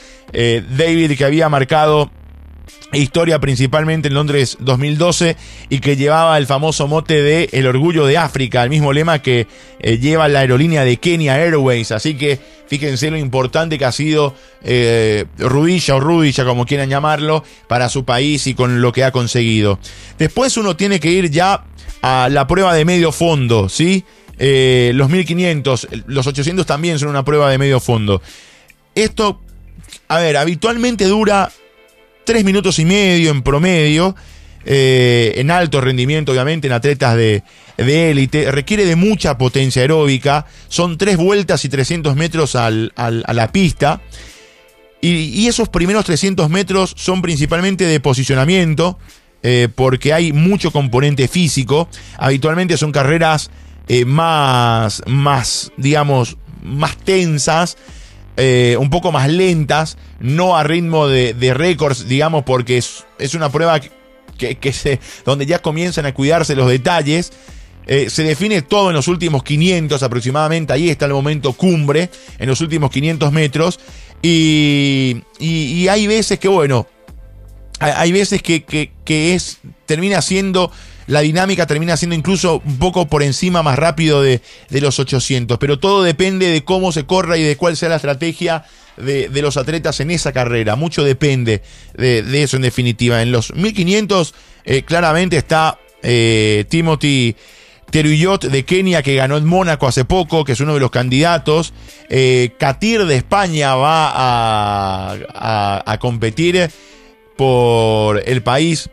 David 0.75 1.15
que 1.15 1.23
había 1.23 1.47
marcado 1.47 2.09
historia 2.97 3.39
principalmente 3.39 4.07
en 4.07 4.15
Londres 4.15 4.57
2012 4.59 5.35
y 5.69 5.79
que 5.79 5.95
llevaba 5.95 6.37
el 6.37 6.47
famoso 6.47 6.87
mote 6.87 7.21
de 7.21 7.49
El 7.51 7.67
orgullo 7.67 8.05
de 8.05 8.17
África, 8.17 8.63
el 8.63 8.69
mismo 8.69 8.93
lema 8.93 9.21
que 9.21 9.47
eh, 9.79 9.99
lleva 9.99 10.27
la 10.27 10.39
aerolínea 10.39 10.83
de 10.83 10.97
Kenya 10.97 11.35
Airways. 11.35 11.91
Así 11.91 12.15
que 12.15 12.39
fíjense 12.67 13.11
lo 13.11 13.17
importante 13.17 13.77
que 13.77 13.85
ha 13.85 13.91
sido 13.91 14.33
eh, 14.63 15.25
Rudilla 15.37 15.95
o 15.95 15.99
Rudilla, 15.99 16.45
como 16.45 16.65
quieran 16.65 16.89
llamarlo, 16.89 17.43
para 17.67 17.89
su 17.89 18.05
país 18.05 18.47
y 18.47 18.55
con 18.55 18.81
lo 18.81 18.91
que 18.91 19.03
ha 19.03 19.11
conseguido. 19.11 19.79
Después 20.17 20.57
uno 20.57 20.75
tiene 20.75 20.99
que 20.99 21.11
ir 21.11 21.29
ya 21.29 21.63
a 22.01 22.29
la 22.29 22.47
prueba 22.47 22.73
de 22.73 22.85
medio 22.85 23.11
fondo, 23.11 23.69
¿sí? 23.69 24.05
Eh, 24.39 24.91
los 24.95 25.09
1500, 25.09 25.87
los 26.07 26.25
800 26.25 26.65
también 26.65 26.97
son 26.97 27.09
una 27.09 27.23
prueba 27.23 27.51
de 27.51 27.57
medio 27.57 27.79
fondo. 27.79 28.21
Esto, 28.95 29.41
a 30.07 30.19
ver, 30.19 30.37
habitualmente 30.37 31.05
dura 31.05 31.51
tres 32.23 32.43
minutos 32.43 32.79
y 32.79 32.85
medio 32.85 33.31
en 33.31 33.43
promedio, 33.43 34.15
eh, 34.65 35.33
en 35.35 35.51
alto 35.51 35.81
rendimiento, 35.81 36.31
obviamente, 36.31 36.67
en 36.67 36.73
atletas 36.73 37.15
de 37.15 37.43
élite, 37.77 38.51
requiere 38.51 38.85
de 38.85 38.95
mucha 38.95 39.37
potencia 39.37 39.81
aeróbica, 39.81 40.45
son 40.67 40.97
tres 40.97 41.17
vueltas 41.17 41.63
y 41.65 41.69
300 41.69 42.15
metros 42.15 42.55
a 42.55 42.69
la 42.71 43.51
pista, 43.51 44.01
y, 45.01 45.47
esos 45.47 45.69
primeros 45.69 46.05
300 46.05 46.49
metros 46.49 46.93
son 46.97 47.21
principalmente 47.21 47.85
de 47.85 47.99
posicionamiento, 47.99 48.99
eh, 49.43 49.69
porque 49.73 50.11
hay 50.11 50.33
mucho 50.33 50.71
componente 50.71 51.27
físico, 51.27 51.87
habitualmente 52.17 52.75
son 52.77 52.91
carreras 52.91 53.49
eh, 53.91 54.05
más, 54.05 55.01
más, 55.07 55.71
digamos, 55.75 56.37
más 56.61 56.95
tensas, 56.97 57.75
eh, 58.37 58.77
un 58.79 58.91
poco 58.91 59.11
más 59.11 59.27
lentas, 59.29 59.97
no 60.19 60.55
a 60.55 60.63
ritmo 60.63 61.07
de, 61.07 61.53
récords, 61.55 62.07
digamos, 62.07 62.43
porque 62.43 62.77
es, 62.77 63.05
es 63.17 63.33
una 63.33 63.51
prueba 63.51 63.81
que, 64.37 64.73
se, 64.73 64.99
donde 65.25 65.47
ya 65.47 65.59
comienzan 65.59 66.05
a 66.05 66.13
cuidarse 66.13 66.55
los 66.55 66.69
detalles. 66.69 67.31
Eh, 67.87 68.11
se 68.11 68.21
define 68.21 68.61
todo 68.61 68.91
en 68.91 68.95
los 68.95 69.07
últimos 69.07 69.41
500 69.41 70.03
aproximadamente, 70.03 70.71
ahí 70.71 70.91
está 70.91 71.07
el 71.07 71.13
momento 71.13 71.53
cumbre, 71.53 72.11
en 72.37 72.47
los 72.47 72.61
últimos 72.61 72.91
500 72.91 73.31
metros. 73.31 73.79
Y, 74.21 75.23
y, 75.39 75.87
hay 75.87 76.05
veces 76.05 76.37
que, 76.37 76.47
bueno, 76.47 76.85
hay, 77.79 78.11
veces 78.11 78.43
que, 78.43 78.63
que, 78.63 79.33
es, 79.33 79.57
termina 79.87 80.21
siendo 80.21 80.71
la 81.09 81.21
dinámica 81.21 81.65
termina 81.65 81.97
siendo 81.97 82.15
incluso 82.15 82.61
un 82.63 82.77
poco 82.77 83.07
por 83.07 83.23
encima 83.23 83.63
más 83.63 83.79
rápido 83.79 84.21
de, 84.21 84.41
los 84.69 84.99
800. 84.99 85.57
Pero 85.57 85.79
todo 85.79 86.03
depende 86.03 86.51
de 86.51 86.63
cómo 86.63 86.91
se 86.91 87.05
corra 87.05 87.35
y 87.37 87.41
de 87.41 87.57
cuál 87.57 87.75
sea 87.75 87.89
la 87.89 87.95
estrategia 87.95 88.63
de, 88.95 89.27
los 89.41 89.57
atletas 89.57 89.99
en 90.01 90.11
esa 90.11 90.31
carrera. 90.31 90.75
Mucho 90.75 91.03
depende 91.03 91.63
de, 91.95 92.43
eso 92.43 92.57
en 92.57 92.61
definitiva. 92.61 93.23
En 93.23 93.31
los 93.31 93.55
1500 93.55 94.35
eh, 94.65 94.83
claramente 94.83 95.37
está 95.37 95.79
eh, 96.03 96.65
Timothy 96.69 97.35
Teruyot 97.89 98.45
de 98.45 98.63
Kenia 98.63 99.01
que 99.01 99.15
ganó 99.15 99.37
en 99.37 99.45
Mónaco 99.45 99.87
hace 99.87 100.05
poco, 100.05 100.45
que 100.45 100.51
es 100.51 100.59
uno 100.59 100.75
de 100.75 100.79
los 100.79 100.91
candidatos. 100.91 101.73
Eh, 102.09 102.51
Katir 102.59 103.05
de 103.07 103.15
España 103.15 103.73
va 103.73 104.11
a, 104.13 105.83
a 105.91 105.97
competir 105.97 106.69
por 107.35 108.21
el 108.29 108.43
país 108.43 108.91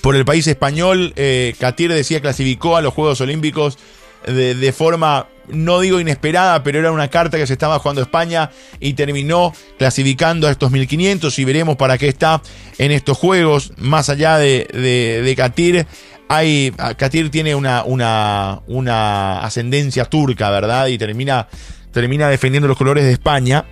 por 0.00 0.16
el 0.16 0.24
país 0.24 0.46
español. 0.46 1.12
Eh, 1.16 1.54
decía 1.76 2.20
clasificó 2.20 2.76
a 2.76 2.82
los 2.82 2.94
Juegos 2.94 3.20
Olímpicos 3.20 3.78
de, 4.26 4.72
forma 4.72 5.26
no 5.48 5.80
digo 5.80 6.00
inesperada, 6.00 6.62
pero 6.62 6.78
era 6.78 6.90
una 6.90 7.08
carta 7.08 7.36
que 7.36 7.46
se 7.46 7.52
estaba 7.52 7.78
jugando 7.78 8.00
España 8.00 8.50
y 8.80 8.94
terminó 8.94 9.52
clasificando 9.78 10.48
a 10.48 10.50
estos 10.50 10.70
1500 10.70 11.38
y 11.38 11.44
veremos 11.44 11.76
para 11.76 11.98
qué 11.98 12.08
está 12.08 12.40
en 12.78 12.90
estos 12.90 13.18
juegos, 13.18 13.72
más 13.76 14.08
allá 14.08 14.38
de, 14.38 15.34
Katir. 15.36 15.86
Hay, 16.28 16.72
Katir 16.96 17.30
tiene 17.30 17.54
una, 17.54 17.84
una, 17.84 18.62
una 18.66 19.40
ascendencia 19.40 20.06
turca, 20.06 20.48
¿verdad? 20.48 20.86
Y 20.86 20.96
termina, 20.96 21.48
termina 21.92 22.30
defendiendo 22.30 22.66
los 22.66 22.78
colores 22.78 23.04
de 23.04 23.12
España. 23.12 23.66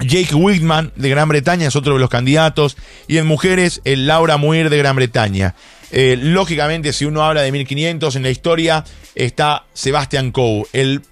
Jake 0.00 0.34
Whitman 0.34 0.92
de 0.96 1.08
Gran 1.08 1.28
Bretaña 1.28 1.68
es 1.68 1.76
otro 1.76 1.94
de 1.94 2.00
los 2.00 2.10
candidatos. 2.10 2.76
Y 3.08 3.18
en 3.18 3.26
mujeres, 3.26 3.80
el 3.84 4.06
Laura 4.06 4.36
Muir 4.36 4.70
de 4.70 4.78
Gran 4.78 4.96
Bretaña. 4.96 5.54
Eh, 5.90 6.16
lógicamente, 6.20 6.92
si 6.92 7.04
uno 7.04 7.22
habla 7.22 7.42
de 7.42 7.52
1500 7.52 8.16
en 8.16 8.22
la 8.22 8.30
historia, 8.30 8.84
está 9.14 9.64
Sebastian 9.72 10.32
Coe, 10.32 10.64
el 10.72 11.02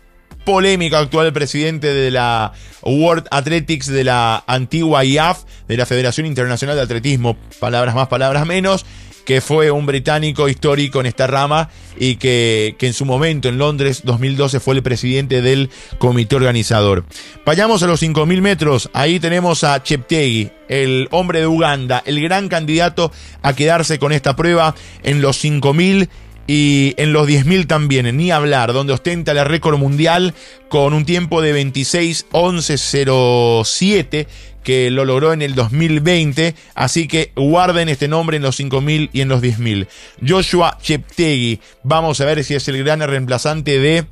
polémico 0.45 0.97
actual 0.97 1.33
presidente 1.33 1.95
de 1.95 2.11
la 2.11 2.53
World 2.83 3.27
Athletics 3.31 3.87
de 3.87 4.05
la 4.05 4.43
antigua 4.47 5.05
IAF, 5.05 5.45
de 5.69 5.77
la 5.77 5.87
Federación 5.87 6.27
Internacional 6.27 6.77
de 6.77 6.83
Atletismo, 6.83 7.37
palabras 7.61 7.95
más, 7.95 8.09
palabras 8.09 8.45
menos, 8.47 8.85
que 9.25 9.41
fue 9.41 9.71
un 9.71 9.87
británico 9.87 10.49
histórico 10.49 11.01
en 11.01 11.07
esta 11.07 11.27
rama 11.27 11.71
y 11.99 12.17
que, 12.17 12.77
en 12.79 12.93
su 12.93 13.05
momento 13.05 13.49
en 13.49 13.59
Londres 13.59 14.03
2012 14.05 14.61
fue 14.61 14.75
el 14.75 14.83
presidente 14.83 15.43
del 15.43 15.71
comité 15.99 16.37
organizador. 16.37 17.05
Vayamos 17.45 17.83
a 17.83 17.87
los 17.87 18.03
5.000 18.03 18.41
metros, 18.41 18.91
ahí 18.93 19.21
tenemos 19.21 19.65
a 19.65 19.83
Cheptegei, 19.83 20.53
el 20.69 21.09
hombre 21.11 21.41
de 21.41 21.47
Uganda, 21.47 22.03
el 22.07 22.21
gran 22.21 22.49
candidato 22.49 23.13
a 23.43 23.55
quedarse 23.55 23.99
con 23.99 24.13
esta 24.13 24.37
prueba 24.37 24.75
en 25.03 25.23
los 25.23 25.45
5.000 25.45 26.09
y 26.47 26.95
en 26.97 27.13
los 27.13 27.29
10.000 27.29 27.67
también, 27.69 28.17
ni 28.17 28.33
hablar, 28.33 28.73
donde 28.73 28.93
ostenta 28.93 29.33
el 29.33 29.45
récord 29.45 29.79
mundial 29.79 30.35
con 30.69 30.93
un 30.93 31.05
tiempo 31.05 31.41
de 31.41 31.65
26.11.07 31.65 34.27
que 34.63 34.91
lo 34.91 35.05
logró 35.05 35.33
en 35.33 35.43
el 35.43 35.55
2020, 35.55 36.55
así 36.75 37.09
que 37.09 37.33
guarden 37.37 37.89
este 37.89 38.09
nombre 38.09 38.37
en 38.37 38.43
los 38.43 38.59
5.000 38.59 39.11
y 39.13 39.21
en 39.21 39.29
los 39.29 39.43
10.000. 39.43 39.87
Joshua 40.27 40.79
Cheptegei, 40.81 41.61
vamos 41.83 42.21
a 42.21 42.25
ver 42.25 42.43
si 42.45 42.55
es 42.55 42.67
el 42.69 42.83
gran 42.83 43.01
reemplazante 43.01 43.79
de 43.79 44.07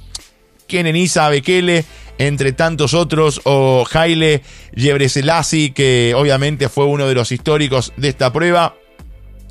Kenenisa 0.67 1.29
Bekele, 1.29 1.85
entre 2.19 2.53
tantos 2.53 2.95
otros, 2.95 3.41
o 3.45 3.87
Haile 3.93 4.43
Gebreselassie, 4.75 5.73
que 5.73 6.15
obviamente 6.17 6.69
fue 6.69 6.85
uno 6.85 7.07
de 7.07 7.15
los 7.15 7.33
históricos 7.33 7.93
de 7.97 8.09
esta 8.09 8.33
prueba. 8.33 8.77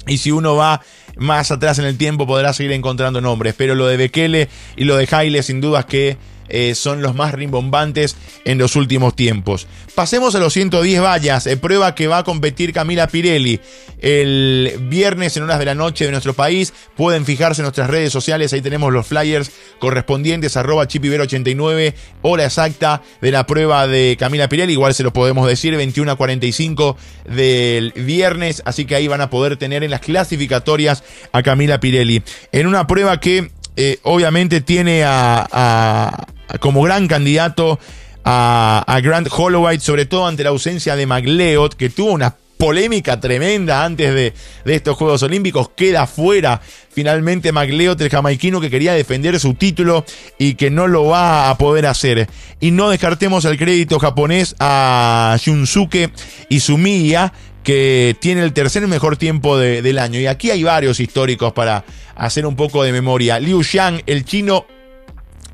Y 0.08 0.18
si 0.18 0.32
uno 0.32 0.56
va 0.56 0.82
más 1.18 1.52
atrás 1.52 1.78
en 1.80 1.86
el 1.86 1.98
tiempo 1.98 2.26
podrá 2.26 2.54
seguir 2.54 2.72
encontrando 2.72 3.22
nombres, 3.22 3.54
pero 3.58 3.76
lo 3.76 3.86
de 3.86 3.98
Bekele 3.98 4.48
y 4.78 4.86
lo 4.86 4.96
de 4.96 5.08
Haile 5.12 5.44
sin 5.44 5.62
dudas 5.62 5.86
que 5.86 6.18
eh, 6.50 6.76
son 6.76 7.02
los 7.02 7.16
más 7.16 7.34
rimbombantes 7.34 8.16
en 8.46 8.58
los 8.58 8.76
últimos 8.76 9.16
tiempos. 9.16 9.68
Pasemos 9.96 10.36
a 10.36 10.40
los 10.40 10.54
110 10.54 11.02
vallas, 11.02 11.48
eh, 11.48 11.58
prueba 11.58 11.96
que 11.96 12.08
va 12.08 12.20
a 12.20 12.24
competir 12.24 12.74
Camila 12.74 13.08
Pirelli 13.08 13.60
el 14.02 14.78
viernes 14.90 15.36
en 15.38 15.44
horas 15.44 15.60
de 15.60 15.66
la 15.66 15.76
noche 15.76 16.06
de 16.06 16.12
nuestro 16.12 16.34
país. 16.34 16.74
Pueden 16.96 17.26
fijarse 17.26 17.62
en 17.62 17.64
nuestras 17.64 17.90
redes 17.90 18.12
sociales, 18.12 18.54
ahí 18.54 18.62
tenemos 18.62 18.92
los 18.94 19.08
flyers 19.08 19.52
correspondientes, 19.80 20.58
arroba 20.58 20.88
chipibero89, 20.88 21.94
hora 22.22 22.46
exacta 22.46 23.02
de 23.22 23.32
la 23.32 23.46
prueba 23.46 23.88
de 23.88 24.16
Camila 24.20 24.50
Pirelli, 24.50 24.74
igual 24.74 24.94
se 24.94 25.04
lo 25.04 25.14
podemos 25.14 25.48
decir, 25.48 25.76
21 25.76 26.12
a 26.12 26.16
45 26.16 26.98
del 27.26 27.92
viernes, 27.94 28.62
así 28.66 28.86
que 28.86 28.96
ahí 28.96 29.08
van 29.08 29.22
a 29.22 29.30
poder 29.30 29.58
tener 29.58 29.84
en 29.84 29.92
las 29.92 30.02
clasificatorias 30.02 31.04
a 31.32 31.44
Camila 31.44 31.80
Pirelli. 31.80 32.24
En 32.52 32.68
una 32.68 32.88
prueba 32.88 33.20
que 33.20 33.52
eh, 33.76 34.00
obviamente 34.04 34.62
tiene 34.62 35.04
a, 35.06 36.28
como 36.60 36.82
gran 36.84 37.08
candidato 37.08 37.80
a, 38.26 39.00
Grant 39.02 39.28
Holloway, 39.32 39.80
sobre 39.80 40.06
todo 40.06 40.28
ante 40.28 40.44
la 40.44 40.50
ausencia 40.50 40.96
de 40.96 41.06
McLeod, 41.06 41.74
que 41.74 41.90
tuvo 41.90 42.12
una 42.12 42.36
polémica 42.60 43.22
tremenda 43.22 43.86
antes 43.86 44.14
de, 44.14 44.34
estos 44.66 44.98
Juegos 44.98 45.24
Olímpicos. 45.24 45.70
Queda 45.70 46.06
fuera 46.08 46.62
finalmente 46.92 47.54
McLeod, 47.54 48.02
el 48.02 48.10
jamaiquino 48.10 48.60
que 48.60 48.70
quería 48.70 48.94
defender 48.94 49.40
su 49.40 49.54
título 49.54 50.04
y 50.38 50.56
que 50.56 50.70
no 50.70 50.88
lo 50.88 51.06
va 51.06 51.50
a 51.50 51.58
poder 51.58 51.86
hacer. 51.86 52.28
Y 52.60 52.72
no 52.72 52.90
descartemos 52.90 53.46
el 53.46 53.58
crédito 53.58 53.98
japonés 53.98 54.56
a 54.60 55.38
Shunsuke 55.40 56.12
Izumiya, 56.50 57.32
que 57.70 58.16
tiene 58.20 58.42
el 58.42 58.52
tercer 58.52 58.88
mejor 58.88 59.16
tiempo 59.16 59.56
del 59.56 60.00
año. 60.00 60.20
Y 60.20 60.26
aquí 60.26 60.50
hay 60.50 60.64
varios 60.64 61.00
históricos 61.00 61.54
para 61.54 61.86
hacer 62.16 62.48
un 62.48 62.56
poco 62.56 62.82
de 62.82 62.92
memoria. 62.92 63.40
Liu 63.40 63.62
Xiang, 63.62 64.02
el 64.08 64.26
chino 64.26 64.66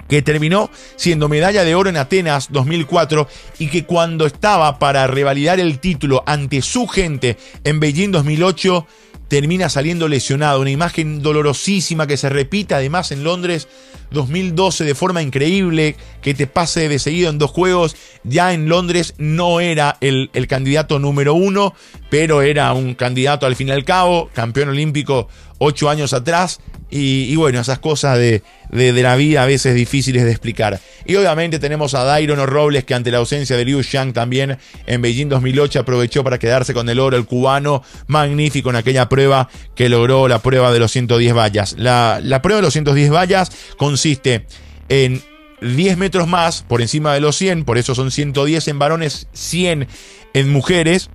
que 0.08 0.21
terminó 0.21 0.69
siendo 0.95 1.28
medalla 1.28 1.65
de 1.65 1.75
oro 1.75 1.89
en 1.89 1.97
Atenas 1.97 2.54
2004 2.54 3.28
y 3.60 3.67
que 3.67 3.84
cuando 3.84 4.25
estaba 4.28 4.80
para 4.80 5.08
revalidar 5.08 5.60
el 5.60 5.80
título 5.80 6.23
ante 6.25 6.62
su 6.62 6.88
gente 6.88 7.36
en 7.65 7.82
Beijing 7.82 8.12
2008 8.12 8.88
termina 9.27 9.69
saliendo 9.69 10.07
lesionado. 10.07 10.61
Una 10.61 10.71
imagen 10.71 11.21
dolorosísima 11.21 12.07
que 12.07 12.17
se 12.17 12.29
repite 12.29 12.75
además 12.75 13.11
en 13.11 13.23
Londres 13.23 13.67
2012 14.11 14.83
de 14.83 14.95
forma 14.95 15.21
increíble, 15.21 15.95
que 16.21 16.33
te 16.33 16.47
pase 16.47 16.88
de 16.88 16.99
seguido 16.99 17.29
en 17.29 17.38
dos 17.38 17.51
juegos. 17.51 17.95
Ya 18.23 18.53
en 18.53 18.69
Londres 18.69 19.13
no 19.17 19.59
era 19.59 19.97
el, 20.01 20.29
el 20.33 20.47
candidato 20.47 20.99
número 20.99 21.33
uno, 21.33 21.73
pero 22.09 22.41
era 22.41 22.73
un 22.73 22.95
candidato 22.95 23.45
al 23.45 23.55
fin 23.55 23.69
y 23.69 23.71
al 23.71 23.85
cabo, 23.85 24.29
campeón 24.33 24.69
olímpico 24.69 25.27
ocho 25.57 25.89
años 25.89 26.13
atrás 26.13 26.59
y, 26.89 27.35
bueno, 27.35 27.59
esas 27.59 27.79
cosas 27.79 28.17
de, 28.17 28.41
la 28.71 29.15
vida 29.15 29.43
a 29.43 29.45
veces 29.45 29.75
difíciles 29.75 30.23
de 30.23 30.31
explicar. 30.31 30.79
Y 31.05 31.15
obviamente 31.15 31.59
tenemos 31.59 31.93
a 31.93 32.03
Dairon 32.03 32.45
Robles 32.47 32.85
que 32.85 32.93
ante 32.93 33.11
la 33.11 33.17
ausencia 33.17 33.57
de 33.57 33.65
Liu 33.65 33.83
Xiang 33.83 34.13
también 34.13 34.57
en 34.85 35.01
Beijing 35.01 35.27
2008 35.27 35.79
aprovechó 35.79 36.23
para 36.23 36.37
quedarse 36.37 36.73
con 36.73 36.87
el 36.87 36.99
oro, 36.99 37.17
el 37.17 37.25
cubano, 37.25 37.83
magnífico 38.07 38.69
en 38.69 38.77
aquella 38.77 39.09
prueba 39.09 39.49
que 39.75 39.89
logró 39.89 40.27
la 40.27 40.39
prueba 40.39 40.71
de 40.71 40.79
los 40.79 40.91
110 40.91 41.33
vallas. 41.33 41.75
La, 41.77 42.19
la 42.23 42.41
prueba 42.41 42.57
de 42.57 42.67
los 42.67 42.73
110 42.73 43.11
vallas 43.11 43.51
consiste 43.77 44.45
en 44.87 45.21
10 45.61 45.97
metros 45.97 46.27
más 46.27 46.63
por 46.63 46.81
encima 46.81 47.13
de 47.13 47.19
los 47.19 47.35
100, 47.35 47.65
por 47.65 47.77
eso 47.77 47.95
son 47.95 48.11
110 48.11 48.67
en 48.67 48.79
varones, 48.79 49.27
100 49.33 49.87
en 50.33 50.49
mujeres. 50.49 51.09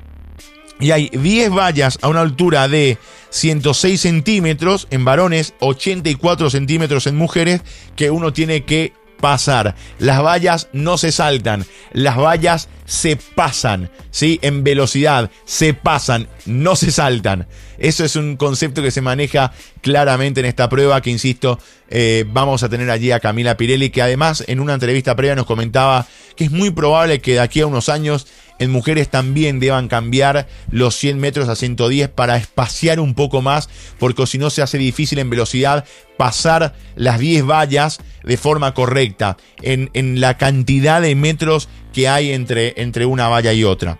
Y 0.80 0.92
hay 0.92 1.10
10 1.10 1.50
vallas 1.50 1.98
a 2.00 2.08
una 2.08 2.20
altura 2.20 2.66
de 2.66 2.98
106 3.30 4.00
centímetros 4.00 4.88
en 4.90 5.04
varones, 5.04 5.54
84 5.60 6.50
centímetros 6.50 7.06
en 7.06 7.16
mujeres, 7.16 7.60
que 7.96 8.10
uno 8.10 8.32
tiene 8.32 8.64
que 8.64 8.94
pasar. 9.20 9.76
Las 9.98 10.22
vallas 10.22 10.68
no 10.72 10.98
se 10.98 11.12
saltan, 11.12 11.66
las 11.92 12.16
vallas 12.16 12.68
se 12.86 13.16
pasan, 13.16 13.90
¿sí? 14.10 14.38
En 14.42 14.64
velocidad, 14.64 15.30
se 15.44 15.74
pasan, 15.74 16.28
no 16.46 16.74
se 16.74 16.90
saltan. 16.90 17.46
Eso 17.78 18.04
es 18.04 18.16
un 18.16 18.36
concepto 18.36 18.82
que 18.82 18.90
se 18.90 19.00
maneja 19.00 19.52
claramente 19.82 20.40
en 20.40 20.46
esta 20.46 20.68
prueba 20.68 21.00
que, 21.00 21.10
insisto, 21.10 21.58
eh, 21.88 22.24
vamos 22.28 22.62
a 22.62 22.68
tener 22.68 22.90
allí 22.90 23.12
a 23.12 23.20
Camila 23.20 23.56
Pirelli, 23.56 23.90
que 23.90 24.02
además 24.02 24.44
en 24.46 24.60
una 24.60 24.74
entrevista 24.74 25.14
previa 25.14 25.36
nos 25.36 25.46
comentaba 25.46 26.06
que 26.36 26.44
es 26.44 26.50
muy 26.50 26.70
probable 26.70 27.20
que 27.20 27.34
de 27.34 27.40
aquí 27.40 27.60
a 27.60 27.66
unos 27.66 27.88
años 27.88 28.26
en 28.60 28.70
mujeres 28.70 29.08
también 29.08 29.58
deban 29.58 29.88
cambiar 29.88 30.46
los 30.70 30.94
100 30.94 31.18
metros 31.18 31.48
a 31.48 31.56
110 31.56 32.10
para 32.10 32.36
espaciar 32.36 33.00
un 33.00 33.14
poco 33.14 33.42
más, 33.42 33.68
porque 33.98 34.26
si 34.26 34.38
no 34.38 34.50
se 34.50 34.62
hace 34.62 34.78
difícil 34.78 35.18
en 35.18 35.30
velocidad 35.30 35.84
pasar 36.16 36.74
las 36.94 37.18
10 37.18 37.46
vallas 37.46 37.98
de 38.22 38.36
forma 38.36 38.74
correcta 38.74 39.38
en, 39.62 39.90
en 39.94 40.20
la 40.20 40.36
cantidad 40.36 41.00
de 41.00 41.14
metros 41.14 41.68
que 41.92 42.08
hay 42.08 42.32
entre, 42.32 42.74
entre 42.80 43.06
una 43.06 43.28
valla 43.28 43.52
y 43.54 43.64
otra. 43.64 43.98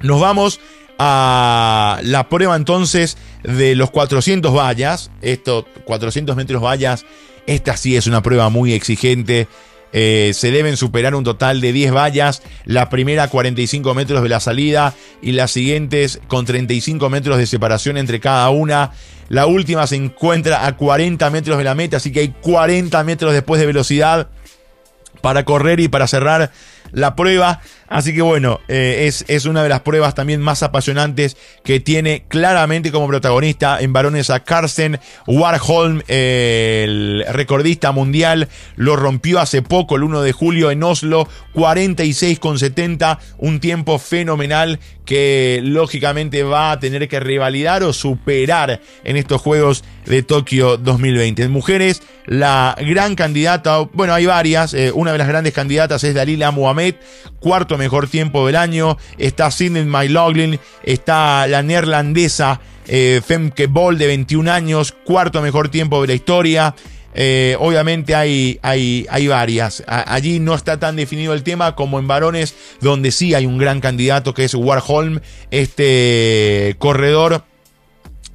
Nos 0.00 0.20
vamos 0.20 0.60
a 0.98 2.00
la 2.02 2.28
prueba 2.28 2.56
entonces 2.56 3.16
de 3.42 3.76
los 3.76 3.90
400 3.90 4.52
vallas. 4.52 5.10
Esto, 5.22 5.66
400 5.84 6.34
metros 6.36 6.62
vallas. 6.62 7.06
Esta 7.46 7.76
sí 7.76 7.96
es 7.96 8.06
una 8.06 8.22
prueba 8.22 8.48
muy 8.50 8.72
exigente. 8.72 9.46
Eh, 9.92 10.32
se 10.34 10.50
deben 10.50 10.76
superar 10.76 11.14
un 11.14 11.24
total 11.24 11.60
de 11.60 11.72
10 11.72 11.92
vallas, 11.92 12.42
la 12.64 12.90
primera 12.90 13.28
45 13.28 13.94
metros 13.94 14.22
de 14.22 14.28
la 14.28 14.40
salida 14.40 14.94
y 15.22 15.32
las 15.32 15.52
siguientes 15.52 16.20
con 16.28 16.44
35 16.44 17.08
metros 17.08 17.38
de 17.38 17.46
separación 17.46 17.96
entre 17.96 18.20
cada 18.20 18.48
una. 18.50 18.92
La 19.28 19.46
última 19.46 19.86
se 19.86 19.96
encuentra 19.96 20.66
a 20.66 20.76
40 20.76 21.30
metros 21.30 21.58
de 21.58 21.64
la 21.64 21.74
meta, 21.74 21.96
así 21.96 22.12
que 22.12 22.20
hay 22.20 22.34
40 22.40 23.02
metros 23.04 23.32
después 23.32 23.60
de 23.60 23.66
velocidad 23.66 24.28
para 25.20 25.44
correr 25.44 25.80
y 25.80 25.88
para 25.88 26.06
cerrar 26.06 26.52
la 26.92 27.16
prueba. 27.16 27.60
Así 27.88 28.14
que 28.14 28.22
bueno, 28.22 28.60
eh, 28.68 29.04
es, 29.06 29.24
es, 29.28 29.46
una 29.46 29.62
de 29.62 29.68
las 29.68 29.80
pruebas 29.80 30.14
también 30.14 30.40
más 30.40 30.62
apasionantes 30.62 31.36
que 31.64 31.78
tiene 31.78 32.24
claramente 32.28 32.90
como 32.90 33.06
protagonista 33.06 33.80
en 33.80 33.92
varones 33.92 34.30
a 34.30 34.40
Carsten 34.40 34.98
Warholm, 35.26 36.02
el 36.08 37.24
recordista 37.28 37.92
mundial, 37.92 38.48
lo 38.76 38.96
rompió 38.96 39.40
hace 39.40 39.62
poco, 39.62 39.96
el 39.96 40.02
1 40.02 40.22
de 40.22 40.32
julio 40.32 40.70
en 40.70 40.82
Oslo, 40.82 41.28
46,70, 41.54 43.18
un 43.38 43.60
tiempo 43.60 43.98
fenomenal 43.98 44.80
que 45.06 45.60
lógicamente 45.62 46.42
va 46.42 46.72
a 46.72 46.80
tener 46.80 47.08
que 47.08 47.20
revalidar 47.20 47.82
o 47.84 47.92
superar 47.92 48.80
en 49.04 49.16
estos 49.16 49.40
Juegos 49.40 49.84
de 50.04 50.22
Tokio 50.22 50.76
2020. 50.76 51.44
En 51.44 51.52
mujeres, 51.52 52.02
la 52.26 52.76
gran 52.78 53.14
candidata, 53.14 53.78
bueno, 53.92 54.12
hay 54.12 54.26
varias, 54.26 54.74
eh, 54.74 54.90
una 54.92 55.12
de 55.12 55.18
las 55.18 55.28
grandes 55.28 55.54
candidatas 55.54 56.02
es 56.04 56.14
Dalila 56.14 56.50
Muhammad, 56.50 56.94
cuarto 57.38 57.75
mejor 57.76 58.08
tiempo 58.08 58.46
del 58.46 58.56
año, 58.56 58.98
está 59.18 59.50
Sidney 59.50 59.84
Myloglin, 59.84 60.58
está 60.82 61.46
la 61.46 61.62
neerlandesa 61.62 62.60
eh, 62.88 63.20
Femke 63.24 63.66
Bol 63.66 63.98
de 63.98 64.06
21 64.06 64.50
años, 64.50 64.94
cuarto 65.04 65.42
mejor 65.42 65.68
tiempo 65.68 66.00
de 66.02 66.08
la 66.08 66.14
historia. 66.14 66.74
Eh, 67.18 67.56
obviamente 67.58 68.14
hay, 68.14 68.58
hay, 68.62 69.06
hay 69.08 69.26
varias. 69.26 69.82
allí 69.86 70.38
no 70.38 70.54
está 70.54 70.78
tan 70.78 70.96
definido 70.96 71.32
el 71.32 71.42
tema 71.42 71.74
como 71.74 71.98
en 71.98 72.06
varones, 72.06 72.54
donde 72.80 73.10
sí 73.10 73.34
hay 73.34 73.46
un 73.46 73.56
gran 73.56 73.80
candidato 73.80 74.34
que 74.34 74.44
es 74.44 74.54
Warholm, 74.54 75.20
este 75.50 76.76
corredor 76.78 77.44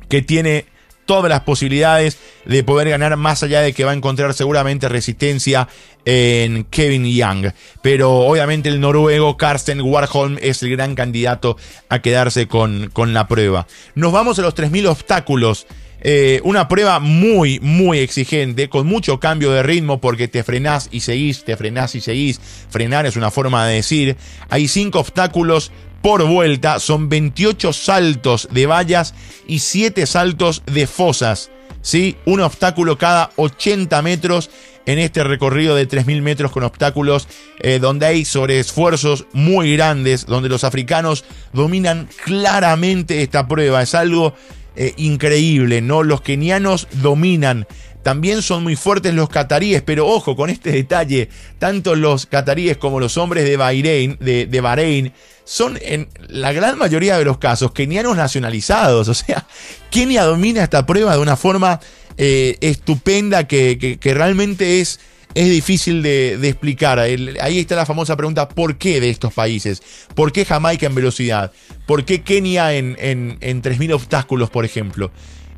que 0.09 0.21
tiene 0.21 0.65
todas 1.11 1.29
las 1.29 1.41
posibilidades 1.41 2.19
de 2.45 2.63
poder 2.63 2.87
ganar, 2.87 3.17
más 3.17 3.43
allá 3.43 3.59
de 3.59 3.73
que 3.73 3.83
va 3.83 3.91
a 3.91 3.95
encontrar 3.95 4.33
seguramente 4.33 4.87
resistencia 4.87 5.67
en 6.05 6.63
Kevin 6.63 7.03
Young. 7.03 7.51
Pero 7.81 8.19
obviamente 8.19 8.69
el 8.69 8.79
noruego 8.79 9.35
Karsten 9.35 9.81
Warholm 9.81 10.37
es 10.41 10.63
el 10.63 10.69
gran 10.71 10.95
candidato 10.95 11.57
a 11.89 11.99
quedarse 11.99 12.47
con, 12.47 12.89
con 12.93 13.13
la 13.13 13.27
prueba. 13.27 13.67
Nos 13.93 14.13
vamos 14.13 14.39
a 14.39 14.41
los 14.41 14.55
3.000 14.55 14.87
obstáculos 14.87 15.67
eh, 15.99 16.39
una 16.45 16.69
prueba 16.69 17.01
muy, 17.01 17.59
muy 17.59 17.99
exigente, 17.99 18.69
con 18.69 18.87
mucho 18.87 19.19
cambio 19.19 19.51
de 19.51 19.63
ritmo, 19.63 19.99
porque 19.99 20.29
te 20.29 20.45
frenás 20.45 20.87
y 20.93 21.01
seguís, 21.01 21.43
te 21.43 21.57
frenás 21.57 21.93
y 21.93 21.99
seguís. 21.99 22.39
Frenar 22.69 23.05
es 23.05 23.17
una 23.17 23.31
forma 23.31 23.67
de 23.67 23.75
decir. 23.75 24.15
Hay 24.49 24.69
cinco 24.69 25.01
obstáculos 25.01 25.73
por 26.01 26.25
vuelta, 26.25 26.79
son 26.79 27.09
28 27.09 27.73
saltos 27.73 28.47
de 28.51 28.65
vallas 28.65 29.13
y 29.47 29.59
7 29.59 30.05
saltos 30.05 30.63
de 30.65 30.87
fosas. 30.87 31.51
¿sí? 31.81 32.17
Un 32.25 32.41
obstáculo 32.41 32.97
cada 32.97 33.31
80 33.35 34.01
metros 34.01 34.49
en 34.85 34.99
este 34.99 35.23
recorrido 35.23 35.75
de 35.75 35.87
3.000 35.87 36.21
metros 36.21 36.51
con 36.51 36.63
obstáculos 36.63 37.27
eh, 37.59 37.79
donde 37.79 38.07
hay 38.07 38.25
sobreesfuerzos 38.25 39.25
muy 39.33 39.73
grandes, 39.73 40.25
donde 40.25 40.49
los 40.49 40.63
africanos 40.63 41.23
dominan 41.53 42.09
claramente 42.25 43.21
esta 43.21 43.47
prueba. 43.47 43.81
Es 43.81 43.93
algo 43.93 44.33
eh, 44.75 44.93
increíble, 44.97 45.81
¿no? 45.81 46.03
Los 46.03 46.21
kenianos 46.21 46.87
dominan. 47.01 47.67
También 48.03 48.41
son 48.41 48.63
muy 48.63 48.75
fuertes 48.75 49.13
los 49.13 49.29
cataríes, 49.29 49.81
pero 49.83 50.07
ojo 50.07 50.35
con 50.35 50.49
este 50.49 50.71
detalle, 50.71 51.29
tanto 51.59 51.95
los 51.95 52.25
cataríes 52.25 52.77
como 52.77 52.99
los 52.99 53.17
hombres 53.17 53.45
de 53.45 53.57
Bahrein, 53.57 54.17
de, 54.19 54.61
Bahrein 54.61 55.13
son 55.43 55.77
en 55.81 56.07
la 56.27 56.51
gran 56.51 56.77
mayoría 56.77 57.17
de 57.17 57.25
los 57.25 57.37
casos 57.37 57.71
kenianos 57.71 58.17
nacionalizados. 58.17 59.07
O 59.07 59.13
sea, 59.13 59.45
Kenia 59.89 60.23
domina 60.23 60.63
esta 60.63 60.85
prueba 60.85 61.13
de 61.13 61.21
una 61.21 61.35
forma 61.35 61.79
eh, 62.17 62.57
estupenda 62.61 63.47
que, 63.47 63.99
realmente 64.01 64.81
es 64.81 64.99
es 65.33 65.49
difícil 65.49 66.03
de, 66.03 66.33
explicar. 66.43 66.99
ahí 66.99 67.59
está 67.59 67.75
la 67.75 67.85
famosa 67.85 68.17
pregunta, 68.17 68.49
¿por 68.49 68.77
qué 68.77 68.99
de 68.99 69.09
estos 69.09 69.33
países? 69.33 69.81
¿Por 70.13 70.33
qué 70.33 70.43
Jamaica 70.43 70.87
en 70.87 70.95
velocidad? 70.95 71.53
¿Por 71.85 72.03
qué 72.03 72.21
Kenia 72.21 72.73
en, 72.73 72.97
en, 72.99 73.61
3.000 73.61 73.93
obstáculos, 73.93 74.49
por 74.49 74.65
ejemplo? 74.65 75.11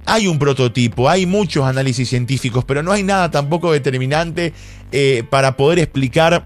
Hay 0.06 0.28
un 0.28 0.40
prototipo, 0.40 1.10
hay 1.10 1.26
muchos 1.26 1.66
análisis 1.66 2.10
científicos, 2.10 2.66
pero 2.66 2.84
no 2.84 2.92
hay 2.92 3.04
nada 3.04 3.32
tampoco 3.32 3.72
determinante 3.72 4.54
eh, 4.92 5.24
para 5.30 5.56
poder 5.56 5.80
explicar 5.80 6.46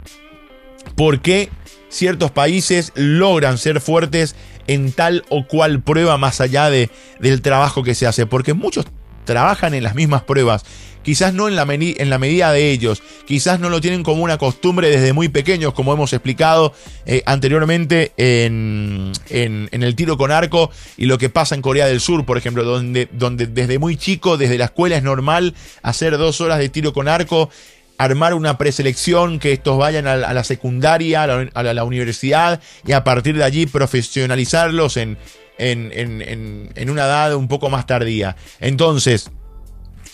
por 0.95 1.21
qué 1.21 1.49
ciertos 1.89 2.31
países 2.31 2.91
logran 2.95 3.57
ser 3.57 3.81
fuertes 3.81 4.35
en 4.67 4.91
tal 4.91 5.23
o 5.29 5.47
cual 5.47 5.81
prueba 5.81 6.17
más 6.17 6.41
allá 6.41 6.69
de, 6.69 6.89
del 7.19 7.41
trabajo 7.41 7.83
que 7.83 7.95
se 7.95 8.05
hace. 8.05 8.25
Porque 8.25 8.53
muchos 8.53 8.85
trabajan 9.27 9.75
en 9.75 9.83
las 9.83 9.93
mismas 9.93 10.23
pruebas. 10.23 10.65
Quizás 11.03 11.33
no 11.33 11.47
en 11.47 11.55
la, 11.55 11.65
en 11.69 12.09
la, 12.09 12.17
medida 12.17 12.51
de 12.51 12.69
ellos, 12.69 13.01
quizás 13.25 13.61
no 13.61 13.69
lo 13.69 13.79
tienen 13.79 14.03
como 14.03 14.23
una 14.23 14.37
costumbre 14.37 14.89
desde 14.89 15.13
muy 15.13 15.29
pequeños, 15.29 15.73
como 15.73 15.93
hemos 15.93 16.11
explicado 16.11 16.73
eh, 17.05 17.23
anteriormente 17.25 18.11
en, 18.17 19.13
en, 19.29 19.83
el 19.83 19.95
tiro 19.95 20.17
con 20.17 20.31
arco 20.31 20.69
y 20.97 21.05
lo 21.05 21.17
que 21.17 21.29
pasa 21.29 21.55
en 21.55 21.61
Corea 21.61 21.85
del 21.85 22.01
Sur, 22.01 22.25
por 22.25 22.37
ejemplo, 22.37 22.65
donde, 22.65 23.07
donde 23.13 23.47
desde 23.47 23.79
muy 23.79 23.95
chico, 23.95 24.35
desde 24.35 24.57
la 24.57 24.65
escuela 24.65 24.97
es 24.97 25.03
normal 25.03 25.55
hacer 25.81 26.17
dos 26.17 26.41
horas 26.41 26.59
de 26.59 26.67
tiro 26.67 26.91
con 26.91 27.07
arco 27.07 27.49
armar 27.97 28.33
una 28.33 28.57
preselección, 28.57 29.39
que 29.39 29.53
estos 29.53 29.77
vayan 29.77 30.07
a 30.07 30.17
la, 30.17 30.43
secundaria, 30.43 31.23
a 31.23 31.63
la, 31.63 31.83
universidad 31.83 32.61
y 32.85 32.91
a 32.91 33.03
partir 33.03 33.37
de 33.37 33.43
allí 33.43 33.65
profesionalizarlos 33.65 34.97
en, 34.97 35.17
en, 35.57 35.91
en, 35.93 36.71
en, 36.75 36.89
una 36.89 37.05
edad 37.05 37.35
un 37.35 37.47
poco 37.47 37.69
más 37.69 37.85
tardía. 37.85 38.35
Entonces, 38.59 39.31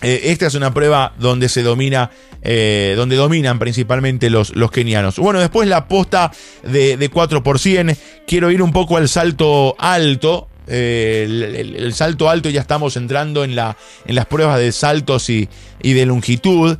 eh, 0.03 0.31
esta 0.31 0.47
es 0.47 0.55
una 0.55 0.73
prueba 0.73 1.13
donde 1.17 1.47
se 1.47 1.63
domina, 1.63 2.11
eh, 2.41 2.93
donde 2.97 3.15
dominan 3.15 3.57
principalmente 3.57 4.29
los, 4.29 4.55
los 4.55 4.69
kenianos. 4.69 5.17
Bueno, 5.17 5.39
después 5.39 5.67
la 5.67 5.87
posta 5.87 6.31
de, 6.63 7.09
4 7.11 7.41
por 7.41 7.57
100. 7.57 7.97
Quiero 8.27 8.51
ir 8.51 8.61
un 8.61 8.73
poco 8.73 8.97
al 8.97 9.07
salto 9.07 9.75
alto. 9.79 10.49
Eh, 10.67 11.25
el, 11.77 11.93
salto 11.93 12.29
alto 12.29 12.49
ya 12.49 12.61
estamos 12.61 12.97
entrando 12.97 13.43
en, 13.43 13.55
la, 13.55 13.77
en 14.05 14.15
las 14.15 14.25
pruebas 14.25 14.59
de 14.59 14.71
saltos 14.73 15.29
y, 15.29 15.47
y 15.81 15.93
de 15.93 16.05
longitud. 16.05 16.77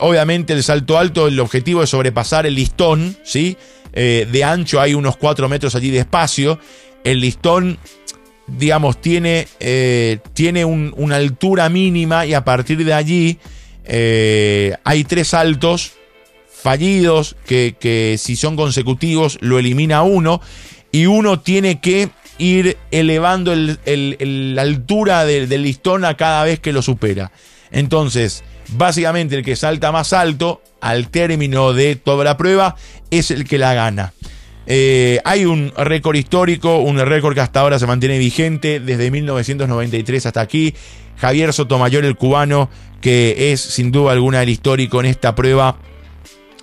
obviamente 0.00 0.52
el 0.52 0.62
salto 0.62 0.98
alto, 0.98 1.28
el 1.28 1.40
objetivo 1.40 1.82
es 1.82 1.90
sobrepasar 1.90 2.46
el 2.46 2.54
listón, 2.54 3.16
¿sí? 3.22 3.56
de 3.94 4.44
ancho 4.44 4.78
hay 4.78 4.92
unos 4.92 5.16
4 5.16 5.48
metros 5.48 5.74
allí 5.74 5.90
de 5.90 6.00
espacio. 6.00 6.58
El 7.06 7.20
listón 7.20 7.78
digamos, 8.46 9.00
tiene, 9.00 9.48
eh, 9.60 10.18
tiene 10.32 10.64
una 10.64 11.16
altura 11.16 11.68
mínima 11.68 12.26
y 12.26 12.34
a 12.34 12.44
partir 12.44 12.84
de 12.84 12.94
allí 12.94 13.38
eh, 13.84 14.74
hay 14.84 15.04
tres 15.04 15.28
saltos 15.28 15.92
fallidos 16.48 17.36
que, 17.46 18.16
si 18.18 18.36
son 18.36 18.56
consecutivos 18.56 19.38
lo 19.40 19.58
elimina 19.58 20.02
uno 20.02 20.40
y 20.92 21.06
uno 21.06 21.40
tiene 21.40 21.80
que 21.80 22.10
ir 22.38 22.76
elevando 22.90 23.54
la 23.54 24.62
altura 24.62 25.24
del, 25.24 25.48
listón 25.62 26.04
a 26.04 26.16
cada 26.16 26.44
vez 26.44 26.60
que 26.60 26.72
lo 26.72 26.82
supera. 26.82 27.32
Entonces, 27.70 28.44
básicamente 28.68 29.36
el 29.36 29.44
que 29.44 29.56
salta 29.56 29.92
más 29.92 30.12
alto 30.12 30.62
al 30.80 31.08
término 31.08 31.72
de 31.72 31.96
toda 31.96 32.24
la 32.24 32.36
prueba 32.36 32.76
es 33.10 33.30
el 33.30 33.44
que 33.44 33.58
la 33.58 33.74
gana. 33.74 34.12
Eh, 34.66 35.20
hay 35.24 35.44
un 35.44 35.72
récord 35.76 36.16
histórico, 36.16 36.78
un 36.78 36.98
récord 36.98 37.34
que 37.34 37.40
hasta 37.40 37.60
ahora 37.60 37.78
se 37.78 37.86
mantiene 37.86 38.18
vigente 38.18 38.80
desde 38.80 39.10
1993 39.10 40.26
hasta 40.26 40.40
aquí. 40.40 40.74
Javier 41.16 41.52
Sotomayor, 41.52 42.04
el 42.04 42.16
cubano, 42.16 42.68
que 43.00 43.52
es 43.52 43.60
sin 43.60 43.92
duda 43.92 44.12
alguna 44.12 44.42
el 44.42 44.48
histórico 44.48 45.00
en 45.00 45.06
esta 45.06 45.34
prueba 45.34 45.76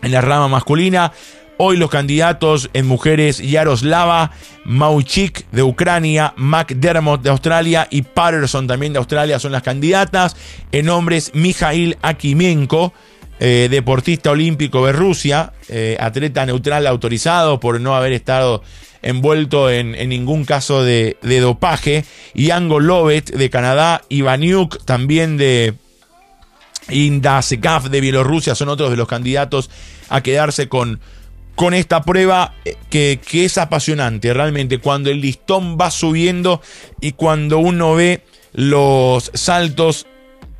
en 0.01 0.11
la 0.11 0.21
rama 0.21 0.47
masculina. 0.47 1.13
Hoy 1.57 1.77
los 1.77 1.89
candidatos 1.89 2.69
en 2.73 2.87
mujeres 2.87 3.37
Yaroslava 3.37 4.31
Mauchik 4.65 5.45
de 5.51 5.61
Ucrania, 5.61 6.33
McDermott 6.35 7.21
de 7.21 7.29
Australia 7.29 7.87
y 7.89 8.01
Patterson 8.01 8.65
también 8.67 8.91
de 8.91 8.99
Australia 8.99 9.39
son 9.39 9.51
las 9.51 9.61
candidatas. 9.61 10.35
En 10.71 10.89
hombres 10.89 11.31
Mijail 11.33 11.97
Akimenko 12.01 12.93
eh, 13.39 13.67
deportista 13.69 14.31
olímpico 14.31 14.85
de 14.85 14.93
Rusia, 14.93 15.53
eh, 15.67 15.97
atleta 15.99 16.45
neutral 16.45 16.87
autorizado 16.87 17.59
por 17.59 17.81
no 17.81 17.95
haber 17.95 18.13
estado 18.13 18.63
envuelto 19.01 19.69
en, 19.69 19.91
ningún 20.07 20.45
caso 20.45 20.83
de, 20.83 21.17
dopaje, 21.41 22.05
y 22.33 22.49
Lovet 22.51 23.31
de 23.31 23.49
Canadá, 23.49 24.01
Ivaniuk 24.07 24.83
también 24.85 25.37
de 25.37 25.73
Indasekaf 26.89 27.89
de 27.89 28.01
Bielorrusia, 28.01 28.55
son 28.55 28.69
otros 28.69 28.91
de 28.91 28.97
los 28.97 29.07
candidatos 29.07 29.69
a 30.09 30.21
quedarse 30.21 30.69
con, 30.69 31.01
con 31.55 31.73
esta 31.73 32.03
prueba 32.03 32.53
eh, 32.63 33.17
que 33.29 33.45
es 33.45 33.57
apasionante, 33.57 34.33
realmente, 34.33 34.77
cuando 34.77 35.09
el 35.09 35.19
listón 35.19 35.77
va 35.77 35.91
subiendo 35.91 36.61
y 37.01 37.11
cuando 37.11 37.59
uno 37.59 37.95
ve 37.95 38.21
los 38.53 39.31
saltos 39.33 40.05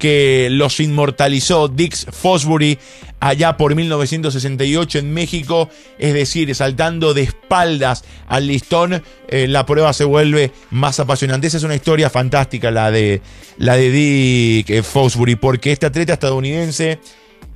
que 0.03 0.49
los 0.51 0.81
inmortalizó 0.81 1.69
Dix 1.69 2.07
Fosbury 2.11 2.77
allá 3.21 3.55
por 3.55 3.73
1968 3.73 4.99
en 4.99 5.13
México, 5.13 5.69
es 5.97 6.13
decir, 6.13 6.53
saltando 6.55 7.13
de 7.13 7.21
espaldas 7.21 8.03
al 8.27 8.47
listón, 8.47 9.01
eh, 9.29 9.47
la 9.47 9.65
prueba 9.65 9.93
se 9.93 10.03
vuelve 10.03 10.51
más 10.71 10.99
apasionante. 10.99 11.47
Esa 11.47 11.55
es 11.55 11.63
una 11.63 11.75
historia 11.75 12.09
fantástica 12.09 12.69
la 12.69 12.91
de, 12.91 13.21
la 13.57 13.77
de 13.77 13.91
Dick 13.91 14.83
Fosbury, 14.83 15.37
porque 15.37 15.71
este 15.71 15.85
atleta 15.85 16.11
estadounidense 16.11 16.99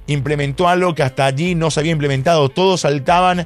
implementó 0.07 0.69
algo 0.69 0.95
que 0.95 1.03
hasta 1.03 1.25
allí 1.25 1.53
no 1.53 1.69
se 1.69 1.81
había 1.81 1.91
implementado. 1.91 2.47
Todos 2.47 2.79
saltaban 2.79 3.45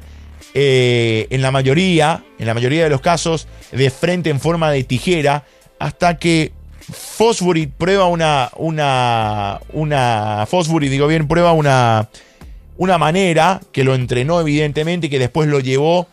eh, 0.54 1.26
en 1.30 1.42
la 1.42 1.50
mayoría, 1.50 2.22
en 2.38 2.46
la 2.46 2.54
mayoría 2.54 2.84
de 2.84 2.90
los 2.90 3.00
casos, 3.00 3.48
de 3.72 3.90
frente 3.90 4.30
en 4.30 4.38
forma 4.38 4.70
de 4.70 4.84
tijera, 4.84 5.44
hasta 5.80 6.18
que 6.18 6.52
Fosbury 6.90 7.66
prueba 7.66 8.06
una, 8.06 8.50
una, 8.56 9.60
una, 9.72 10.46
Fosbury, 10.48 10.88
digo 10.88 11.06
bien, 11.06 11.28
prueba 11.28 11.52
una, 11.52 12.08
una 12.76 12.98
manera 12.98 13.60
que 13.72 13.84
lo 13.84 13.94
entrenó 13.94 14.40
evidentemente 14.40 15.06
y 15.06 15.10
que 15.10 15.18
después 15.18 15.48
lo 15.48 15.60
llevó 15.60 16.08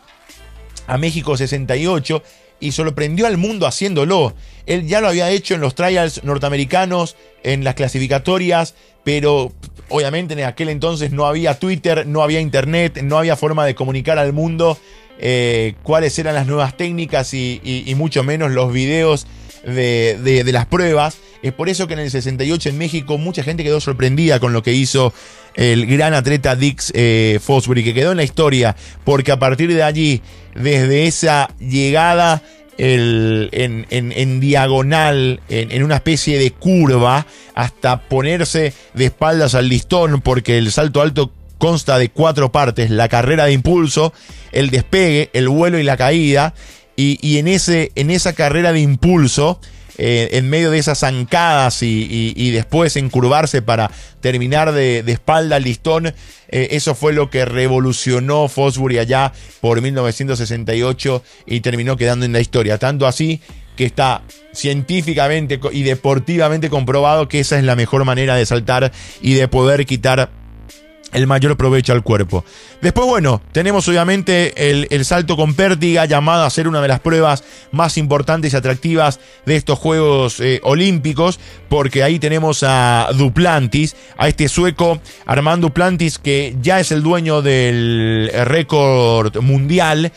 a 0.86 0.98
México 0.98 1.36
68 1.36 2.22
y 2.60 2.72
sorprendió 2.72 3.26
al 3.26 3.38
mundo 3.38 3.66
haciéndolo. 3.66 4.34
Él 4.66 4.86
ya 4.86 5.00
lo 5.00 5.08
había 5.08 5.30
hecho 5.30 5.54
en 5.54 5.60
los 5.60 5.74
trials 5.74 6.22
norteamericanos, 6.24 7.16
en 7.42 7.64
las 7.64 7.74
clasificatorias, 7.74 8.74
pero 9.02 9.52
obviamente 9.88 10.34
en 10.34 10.44
aquel 10.44 10.68
entonces 10.68 11.10
no 11.10 11.26
había 11.26 11.58
Twitter, 11.58 12.06
no 12.06 12.22
había 12.22 12.40
internet, 12.40 13.00
no 13.02 13.18
había 13.18 13.36
forma 13.36 13.64
de 13.64 13.74
comunicar 13.74 14.18
al 14.18 14.32
mundo 14.32 14.78
eh, 15.18 15.74
cuáles 15.82 16.18
eran 16.18 16.34
las 16.34 16.46
nuevas 16.46 16.76
técnicas 16.76 17.34
y, 17.34 17.92
mucho 17.96 18.22
menos 18.22 18.52
los 18.52 18.72
videos 18.72 19.26
de, 19.64 20.50
las 20.52 20.66
pruebas. 20.66 21.18
Es 21.42 21.52
por 21.52 21.68
eso 21.68 21.86
que 21.86 21.94
en 21.94 22.00
el 22.00 22.10
68 22.10 22.68
en 22.68 22.78
México 22.78 23.18
mucha 23.18 23.42
gente 23.42 23.64
quedó 23.64 23.80
sorprendida 23.80 24.40
con 24.40 24.52
lo 24.52 24.62
que 24.62 24.72
hizo 24.72 25.12
el 25.54 25.86
gran 25.86 26.14
atleta 26.14 26.54
Dix 26.56 26.92
eh, 26.94 27.38
Fosbury, 27.42 27.82
que 27.82 27.94
quedó 27.94 28.10
en 28.12 28.18
la 28.18 28.24
historia, 28.24 28.76
porque 29.04 29.32
a 29.32 29.38
partir 29.38 29.74
de 29.74 29.82
allí, 29.82 30.22
desde 30.54 31.06
esa 31.06 31.48
llegada 31.58 32.42
en, 32.80 34.40
diagonal, 34.40 35.40
en, 35.48 35.82
una 35.82 35.96
especie 35.96 36.38
de 36.38 36.50
curva, 36.52 37.26
hasta 37.54 38.02
ponerse 38.08 38.72
de 38.94 39.06
espaldas 39.06 39.54
al 39.54 39.68
listón, 39.68 40.20
porque 40.20 40.58
el 40.58 40.72
salto 40.72 41.02
alto 41.02 41.32
consta 41.58 41.98
de 41.98 42.08
cuatro 42.08 42.50
partes, 42.52 42.90
la 42.90 43.08
carrera 43.08 43.44
de 43.44 43.52
impulso, 43.52 44.14
el 44.52 44.70
despegue, 44.70 45.28
el 45.34 45.48
vuelo 45.48 45.78
y 45.78 45.82
la 45.82 45.96
caída, 45.98 46.54
y, 47.00 47.38
en, 47.38 47.48
ese, 47.48 47.92
en 47.94 48.10
esa 48.10 48.34
carrera 48.34 48.72
de 48.72 48.80
impulso, 48.80 49.60
eh, 50.02 50.38
en 50.38 50.48
medio 50.48 50.70
de 50.70 50.78
esas 50.78 51.00
zancadas 51.00 51.82
y, 51.82 52.50
después 52.52 52.96
encurvarse 52.96 53.60
para 53.60 53.90
terminar 54.20 54.72
de, 54.72 55.00
espalda 55.06 55.56
al 55.56 55.64
listón. 55.64 56.06
Eh, 56.06 56.68
eso 56.70 56.94
fue 56.94 57.12
lo 57.12 57.30
que 57.30 57.44
revolucionó 57.44 58.48
Fosbury 58.48 58.98
allá 58.98 59.32
por 59.60 59.80
1968 59.80 61.22
y 61.46 61.60
terminó 61.60 61.96
quedando 61.96 62.24
en 62.24 62.32
la 62.32 62.40
historia. 62.40 62.78
Tanto 62.78 63.06
así 63.06 63.40
que 63.76 63.84
está 63.84 64.22
científicamente 64.52 65.60
y 65.72 65.82
deportivamente 65.82 66.70
comprobado 66.70 67.28
que 67.28 67.40
esa 67.40 67.58
es 67.58 67.64
la 67.64 67.76
mejor 67.76 68.04
manera 68.04 68.36
de 68.36 68.46
saltar 68.46 68.92
y 69.22 69.34
de 69.34 69.48
poder 69.48 69.86
quitar 69.86 70.30
el 71.12 71.26
mayor 71.26 71.56
provecho 71.56 71.92
al 71.92 72.02
cuerpo. 72.02 72.44
Después, 72.80 73.06
bueno, 73.06 73.42
tenemos 73.52 73.86
obviamente 73.88 74.70
el, 74.70 75.04
salto 75.04 75.36
con 75.36 75.54
pértiga, 75.54 76.04
llamado 76.04 76.44
a 76.44 76.50
ser 76.50 76.68
una 76.68 76.80
de 76.80 76.88
las 76.88 77.00
pruebas 77.00 77.44
más 77.72 77.96
importantes 77.98 78.52
y 78.52 78.56
atractivas 78.56 79.20
de 79.46 79.56
estos 79.56 79.78
Juegos 79.78 80.40
eh, 80.40 80.60
Olímpicos, 80.62 81.40
porque 81.68 82.02
ahí 82.02 82.18
tenemos 82.18 82.62
a 82.62 83.08
Duplantis, 83.14 83.96
a 84.16 84.28
este 84.28 84.48
sueco 84.48 85.00
Armand 85.26 85.62
Duplantis, 85.62 86.18
que 86.18 86.56
ya 86.60 86.80
es 86.80 86.92
el 86.92 87.02
dueño 87.02 87.42
del 87.42 88.30
récord 88.44 89.40
mundial 89.40 90.12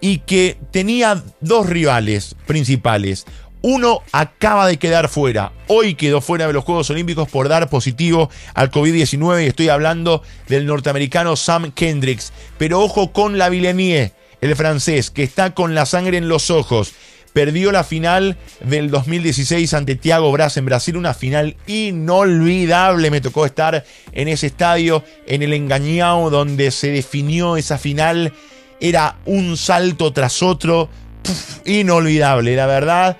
y 0.00 0.18
que 0.18 0.56
tenía 0.70 1.22
dos 1.40 1.68
rivales 1.68 2.36
principales. 2.46 3.26
Uno 3.62 4.02
acaba 4.12 4.68
de 4.68 4.76
quedar 4.76 5.08
fuera. 5.08 5.52
Hoy 5.66 5.94
quedó 5.94 6.20
fuera 6.20 6.46
de 6.46 6.52
los 6.52 6.64
Juegos 6.64 6.90
Olímpicos 6.90 7.28
por 7.28 7.48
dar 7.48 7.68
positivo 7.68 8.30
al 8.54 8.70
COVID-19 8.70 9.44
y 9.44 9.46
estoy 9.48 9.68
hablando 9.68 10.22
del 10.46 10.64
norteamericano 10.66 11.34
Sam 11.34 11.72
Kendricks. 11.72 12.32
Pero 12.56 12.80
ojo 12.80 13.12
con 13.12 13.36
la 13.36 13.48
Villeneuve, 13.48 14.12
el 14.40 14.54
francés, 14.54 15.10
que 15.10 15.24
está 15.24 15.54
con 15.54 15.74
la 15.74 15.86
sangre 15.86 16.18
en 16.18 16.28
los 16.28 16.50
ojos. 16.50 16.92
Perdió 17.32 17.72
la 17.72 17.84
final 17.84 18.36
del 18.60 18.90
2016 18.90 19.74
ante 19.74 19.96
Thiago 19.96 20.30
Braz 20.30 20.56
en 20.56 20.64
Brasil, 20.64 20.96
una 20.96 21.12
final 21.12 21.56
inolvidable. 21.66 23.10
Me 23.10 23.20
tocó 23.20 23.44
estar 23.44 23.84
en 24.12 24.28
ese 24.28 24.46
estadio, 24.46 25.04
en 25.26 25.42
el 25.42 25.52
Engañao, 25.52 26.30
donde 26.30 26.70
se 26.70 26.90
definió 26.90 27.56
esa 27.56 27.76
final. 27.76 28.32
Era 28.80 29.18
un 29.26 29.56
salto 29.56 30.12
tras 30.12 30.42
otro, 30.42 30.88
inolvidable, 31.64 32.54
la 32.54 32.66
verdad 32.66 33.18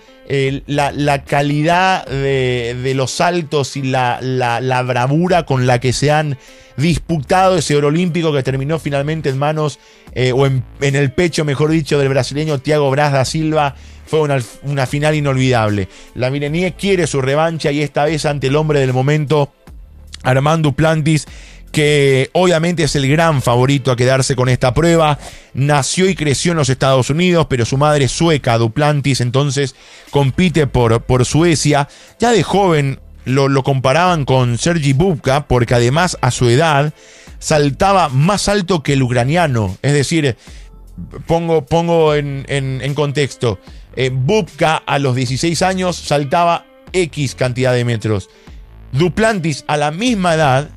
la, 0.66 1.24
calidad 1.24 2.06
de, 2.06 2.92
los 2.94 3.10
saltos 3.10 3.76
y 3.76 3.82
la, 3.82 4.82
bravura 4.86 5.44
con 5.44 5.66
la 5.66 5.80
que 5.80 5.92
se 5.92 6.10
han 6.10 6.38
disputado 6.76 7.56
ese 7.56 7.74
oro 7.76 7.88
olímpico 7.88 8.32
que 8.32 8.42
terminó 8.42 8.78
finalmente 8.78 9.30
en 9.30 9.38
manos, 9.38 9.78
eh, 10.12 10.32
o 10.32 10.46
en, 10.46 10.62
el 10.80 11.12
pecho, 11.12 11.44
mejor 11.44 11.70
dicho, 11.70 11.98
del 11.98 12.08
brasileño 12.08 12.60
Thiago 12.60 12.90
Braz 12.90 13.12
da 13.12 13.24
Silva. 13.24 13.74
Fue 14.06 14.20
una, 14.20 14.86
final 14.86 15.14
inolvidable. 15.14 15.88
La 16.14 16.30
Milenie 16.30 16.72
quiere 16.72 17.06
su 17.06 17.20
revancha 17.20 17.72
y 17.72 17.82
esta 17.82 18.06
vez 18.06 18.24
ante 18.24 18.46
el 18.46 18.56
hombre 18.56 18.80
del 18.80 18.94
momento, 18.94 19.52
Armando 20.22 20.72
Plantis 20.72 21.26
que 21.72 22.30
obviamente 22.32 22.84
es 22.84 22.96
el 22.96 23.08
gran 23.08 23.42
favorito 23.42 23.90
a 23.90 23.96
quedarse 23.96 24.36
con 24.36 24.48
esta 24.48 24.74
prueba. 24.74 25.18
Nació 25.54 26.08
y 26.08 26.14
creció 26.14 26.52
en 26.52 26.58
los 26.58 26.68
Estados 26.68 27.10
Unidos, 27.10 27.46
pero 27.48 27.64
su 27.64 27.76
madre 27.76 28.06
es 28.06 28.12
sueca, 28.12 28.58
Duplantis, 28.58 29.20
entonces 29.20 29.74
compite 30.10 30.66
por, 30.66 31.02
por 31.02 31.24
Suecia. 31.24 31.88
Ya 32.18 32.32
de 32.32 32.42
joven 32.42 33.00
lo, 33.24 33.48
lo 33.48 33.62
comparaban 33.62 34.24
con 34.24 34.58
Sergi 34.58 34.92
Bubka, 34.92 35.46
porque 35.46 35.74
además 35.74 36.16
a 36.20 36.30
su 36.30 36.48
edad 36.48 36.92
saltaba 37.38 38.08
más 38.08 38.48
alto 38.48 38.82
que 38.82 38.94
el 38.94 39.02
ucraniano. 39.02 39.76
Es 39.82 39.92
decir, 39.92 40.36
pongo, 41.26 41.64
pongo 41.64 42.14
en, 42.14 42.94
contexto, 42.94 43.58
eh, 43.96 44.10
Bubka 44.12 44.76
a 44.76 44.98
los 44.98 45.14
16 45.14 45.62
años 45.62 45.96
saltaba 45.96 46.66
X 46.92 47.34
cantidad 47.34 47.72
de 47.72 47.84
metros. 47.84 48.28
Duplantis 48.92 49.64
a 49.66 49.76
la 49.76 49.90
misma 49.90 50.34
edad 50.34 50.70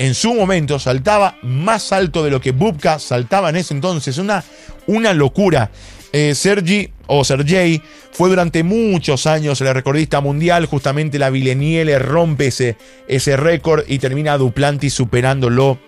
en 0.00 0.14
su 0.14 0.32
momento 0.32 0.78
saltaba 0.78 1.36
más 1.42 1.92
alto 1.92 2.24
de 2.24 2.30
lo 2.30 2.40
que 2.40 2.52
Bubka 2.52 2.98
saltaba 2.98 3.50
en 3.50 3.56
ese 3.56 3.74
entonces. 3.74 4.16
Una, 4.16 4.42
una 4.86 5.12
locura. 5.12 5.70
Eh, 6.14 6.34
Sergi 6.34 6.88
o 7.06 7.22
Sergei 7.22 7.82
fue 8.10 8.30
durante 8.30 8.62
muchos 8.62 9.26
años 9.26 9.60
el 9.60 9.74
recordista 9.74 10.22
mundial. 10.22 10.64
Justamente 10.64 11.18
la 11.18 11.28
Vileniele 11.28 11.98
rompe 11.98 12.46
ese, 12.46 12.78
ese 13.08 13.36
récord 13.36 13.84
y 13.88 13.98
termina 13.98 14.38
Duplantis 14.38 14.94
superándolo 14.94 15.78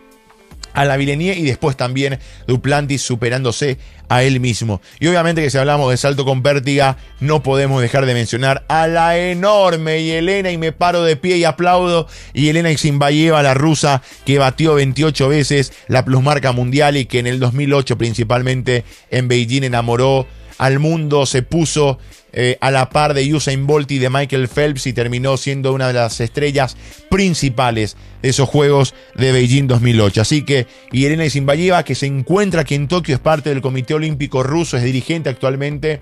a 0.72 0.84
la 0.84 0.96
Vilenie 0.96 1.34
y 1.34 1.42
después 1.42 1.76
también 1.76 2.18
Duplantis 2.46 3.02
superándose 3.02 3.78
a 4.08 4.22
él 4.22 4.40
mismo. 4.40 4.80
Y 5.00 5.06
obviamente 5.06 5.42
que 5.42 5.50
si 5.50 5.58
hablamos 5.58 5.90
de 5.90 5.96
salto 5.96 6.24
con 6.24 6.42
pértiga, 6.42 6.98
no 7.20 7.42
podemos 7.42 7.80
dejar 7.80 8.04
de 8.06 8.14
mencionar 8.14 8.64
a 8.68 8.86
la 8.86 9.18
enorme 9.18 10.00
y 10.00 10.10
Elena 10.10 10.50
y 10.50 10.58
me 10.58 10.72
paro 10.72 11.02
de 11.02 11.16
pie 11.16 11.38
y 11.38 11.44
aplaudo 11.44 12.06
y 12.34 12.48
Elena 12.48 12.70
Ximbayeva, 12.76 13.42
la 13.42 13.54
rusa 13.54 14.02
que 14.24 14.38
batió 14.38 14.74
28 14.74 15.28
veces 15.28 15.72
la 15.88 16.04
plusmarca 16.04 16.52
mundial 16.52 16.96
y 16.96 17.06
que 17.06 17.20
en 17.20 17.26
el 17.26 17.40
2008 17.40 17.96
principalmente 17.96 18.84
en 19.10 19.28
Beijing 19.28 19.64
enamoró 19.64 20.26
al 20.58 20.78
mundo, 20.78 21.26
se 21.26 21.42
puso 21.42 21.98
eh, 22.32 22.56
a 22.60 22.70
la 22.70 22.88
par 22.88 23.12
de 23.14 23.34
Usain 23.34 23.66
Bolt 23.66 23.90
y 23.90 23.98
de 23.98 24.08
Michael 24.08 24.48
Phelps 24.48 24.86
y 24.86 24.92
terminó 24.92 25.36
siendo 25.36 25.72
una 25.72 25.88
de 25.88 25.92
las 25.92 26.20
estrellas 26.20 26.76
principales 27.10 27.96
de 28.22 28.30
esos 28.30 28.48
Juegos 28.48 28.94
de 29.14 29.32
Beijing 29.32 29.66
2008. 29.66 30.22
Así 30.22 30.42
que 30.44 30.66
Irene 30.92 31.28
Zimbayeva, 31.28 31.84
que 31.84 31.94
se 31.94 32.06
encuentra 32.06 32.62
aquí 32.62 32.74
en 32.74 32.88
Tokio, 32.88 33.14
es 33.14 33.20
parte 33.20 33.50
del 33.50 33.60
Comité 33.60 33.94
Olímpico 33.94 34.42
Ruso, 34.42 34.76
es 34.76 34.82
dirigente 34.82 35.28
actualmente. 35.28 36.00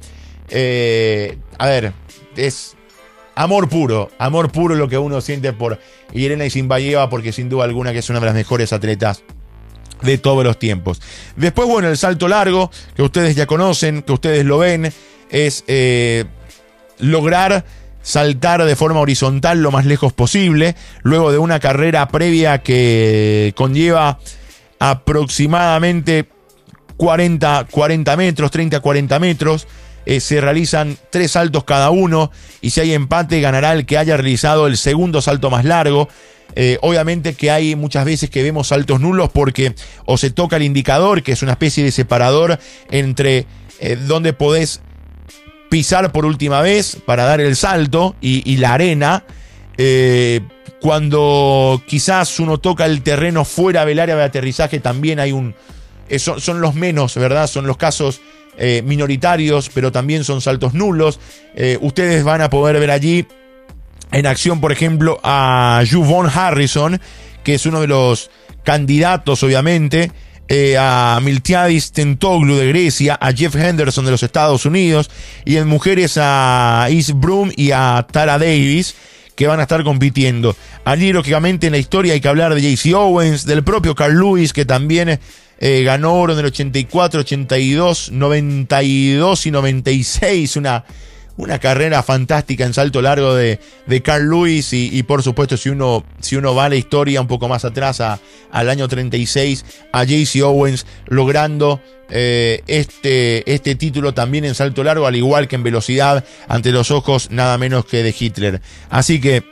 Eh, 0.51 1.37
a 1.59 1.67
ver, 1.67 1.93
es 2.37 2.77
amor 3.35 3.69
puro, 3.69 4.11
amor 4.19 4.53
puro 4.53 4.75
lo 4.75 4.89
que 4.89 4.99
uno 4.99 5.21
siente 5.21 5.53
por 5.53 5.81
Irene 6.13 6.49
Zimbayeva, 6.51 7.11
porque 7.11 7.33
sin 7.33 7.49
duda 7.49 7.65
alguna 7.65 7.93
que 7.93 7.99
es 7.99 8.11
una 8.11 8.21
de 8.21 8.27
las 8.27 8.35
mejores 8.35 8.73
atletas 8.73 9.25
de 10.03 10.19
todos 10.19 10.45
los 10.45 10.59
tiempos. 10.59 11.01
Después, 11.37 11.69
bueno, 11.69 11.89
el 11.89 11.97
salto 11.97 12.29
largo, 12.29 12.71
que 12.95 13.03
ustedes 13.03 13.37
ya 13.37 13.47
conocen, 13.47 14.03
que 14.03 14.13
ustedes 14.13 14.45
lo 14.45 14.59
ven, 14.59 14.93
es 15.31 15.65
eh, 15.67 16.25
lograr 16.99 17.65
saltar 18.03 18.65
de 18.65 18.77
forma 18.77 19.01
horizontal 19.01 19.63
lo 19.63 19.71
más 19.71 19.87
lejos 19.87 20.13
posible, 20.13 20.75
luego 21.03 21.33
de 21.33 21.39
una 21.39 21.61
carrera 21.61 22.09
previa 22.09 22.59
que 22.59 23.53
conlleva 23.57 24.19
aproximadamente 24.79 26.27
40, 26.97 27.69
40 27.71 28.17
metros, 28.17 28.51
30 28.51 28.81
40 28.81 29.19
metros. 29.19 29.67
Eh, 30.07 30.21
se 30.21 30.41
realizan 30.41 30.97
tres 31.11 31.33
saltos 31.33 31.65
cada 31.65 31.91
uno 31.91 32.31
y 32.63 32.71
si 32.71 32.81
hay 32.81 32.95
empate 32.95 33.41
ganará 33.43 33.75
el 33.75 33.85
que 33.85 33.99
haya 33.99 34.17
realizado 34.17 34.67
el 34.67 34.79
segundo 34.79 35.21
salto 35.21 35.51
más 35.51 35.65
largo. 35.65 36.09
Eh, 36.57 36.79
obviamente 36.81 37.35
que 37.35 37.51
hay 37.51 37.77
muchas 37.77 38.05
veces 38.05 38.29
que 38.29 38.43
vemos 38.43 38.69
saltos 38.69 38.99
nulos 38.99 39.29
porque 39.29 39.75
o 40.07 40.17
se 40.17 40.31
toca 40.31 40.57
el 40.57 40.63
indicador, 40.63 41.23
que 41.23 41.33
es 41.33 41.43
una 41.43 41.53
especie 41.53 41.85
de 41.85 41.93
separador 41.93 42.59
entre 42.91 43.47
donde 44.07 44.35
podés 44.35 44.83
pisar 45.71 46.13
por 46.13 46.27
última 46.27 46.61
vez 46.61 46.99
para 47.07 47.25
dar 47.25 47.41
el 47.41 47.57
salto 47.57 48.15
y, 48.21 48.59
la 48.59 48.75
arena. 48.75 49.25
Eh, 49.79 50.41
cuando 50.83 51.83
quizás 51.87 52.39
uno 52.39 52.59
toca 52.59 52.85
el 52.85 53.03
terreno 53.03 53.47
fuera 53.47 53.87
del 53.87 53.99
área 53.99 54.17
de 54.17 54.25
aterrizaje, 54.25 54.81
también 54.81 55.21
hay 55.21 55.33
un, 55.33 55.55
son, 56.19 56.41
son, 56.41 56.61
los 56.61 56.75
menos, 56.75 57.15
¿verdad? 57.15 57.47
Son 57.47 57.67
los 57.67 57.79
casos 57.79 58.21
minoritarios, 58.85 59.71
pero 59.73 59.91
también 59.91 60.23
son 60.23 60.43
saltos 60.43 60.75
nulos. 60.75 61.19
ustedes 61.81 62.25
van 62.25 62.43
a 62.43 62.51
poder 62.51 62.79
ver 62.79 62.91
allí 62.91 63.27
en 64.13 64.27
acción, 64.27 64.61
por 64.61 64.73
ejemplo, 64.73 65.21
a 65.23 65.83
Juvon 65.91 66.29
Harrison, 66.29 67.01
que 67.45 67.55
es 67.55 67.67
uno 67.67 67.81
de 67.81 67.87
los 67.87 68.31
candidatos, 68.65 69.43
obviamente, 69.43 70.13
eh, 70.53 70.77
a 70.77 71.21
Miltiadis 71.23 71.93
Tentoglu 71.93 72.57
de 72.57 72.67
Grecia, 72.67 73.17
a 73.21 73.33
Jeff 73.33 73.55
Henderson 73.55 74.05
de 74.05 74.11
los 74.11 74.25
Estados 74.25 74.67
Unidos, 74.67 75.09
y 75.45 75.59
en 75.59 75.69
mujeres 75.69 76.19
a 76.21 76.89
Is 76.91 77.13
Broom 77.15 77.53
y 77.57 77.71
a 77.71 78.05
Tara 78.11 78.37
Davis, 78.37 78.97
que 79.37 79.47
van 79.47 79.61
a 79.61 79.63
estar 79.63 79.85
compitiendo. 79.85 80.57
Allí, 80.85 81.13
lógicamente, 81.13 81.69
en 81.69 81.73
la 81.73 81.79
historia 81.79 82.15
hay 82.15 82.21
que 82.21 82.27
hablar 82.27 82.53
de 82.53 82.63
JC 82.63 82.93
Owens, 82.97 83.47
del 83.47 83.63
propio 83.63 83.95
Carl 83.95 84.19
Lewis, 84.19 84.53
que 84.53 84.65
también 84.65 85.21
eh, 85.61 85.83
ganó 85.85 86.15
oro 86.17 86.33
en 86.33 86.41
el 86.41 86.47
84, 86.47 87.21
82, 87.21 88.11
92 88.11 89.47
y 89.47 89.51
96, 89.53 90.57
una 90.57 90.85
una 91.41 91.59
carrera 91.59 92.03
fantástica 92.03 92.67
en 92.67 92.75
salto 92.75 93.01
largo 93.01 93.35
de, 93.35 93.59
Carl 94.05 94.29
Lewis 94.29 94.73
y, 94.73 95.03
por 95.03 95.23
supuesto 95.23 95.57
si 95.57 95.71
uno, 95.71 96.05
si 96.21 96.37
uno 96.37 96.55
va 96.55 96.67
a 96.67 96.69
la 96.69 96.77
historia 96.77 97.21
un 97.21 97.27
poco 97.27 97.49
más 97.49 97.65
atrás 97.65 98.01
al 98.01 98.69
año 98.69 98.87
36 98.87 99.65
a 99.93 100.05
JC 100.05 100.43
Owens 100.45 100.87
logrando 101.07 101.81
eh, 102.11 102.63
este, 102.67 103.51
este 103.53 103.75
título 103.75 104.13
también 104.13 104.45
en 104.45 104.55
salto 104.55 104.85
largo 104.85 105.07
al 105.07 105.17
igual 105.17 105.49
que 105.49 105.57
en 105.57 105.63
velocidad 105.63 106.25
ante 106.47 106.73
los 106.73 106.91
ojos 106.91 107.31
nada 107.31 107.57
menos 107.57 107.87
que 107.87 108.03
de 108.03 108.15
Hitler. 108.17 108.61
Así 108.91 109.21
que 109.21 109.43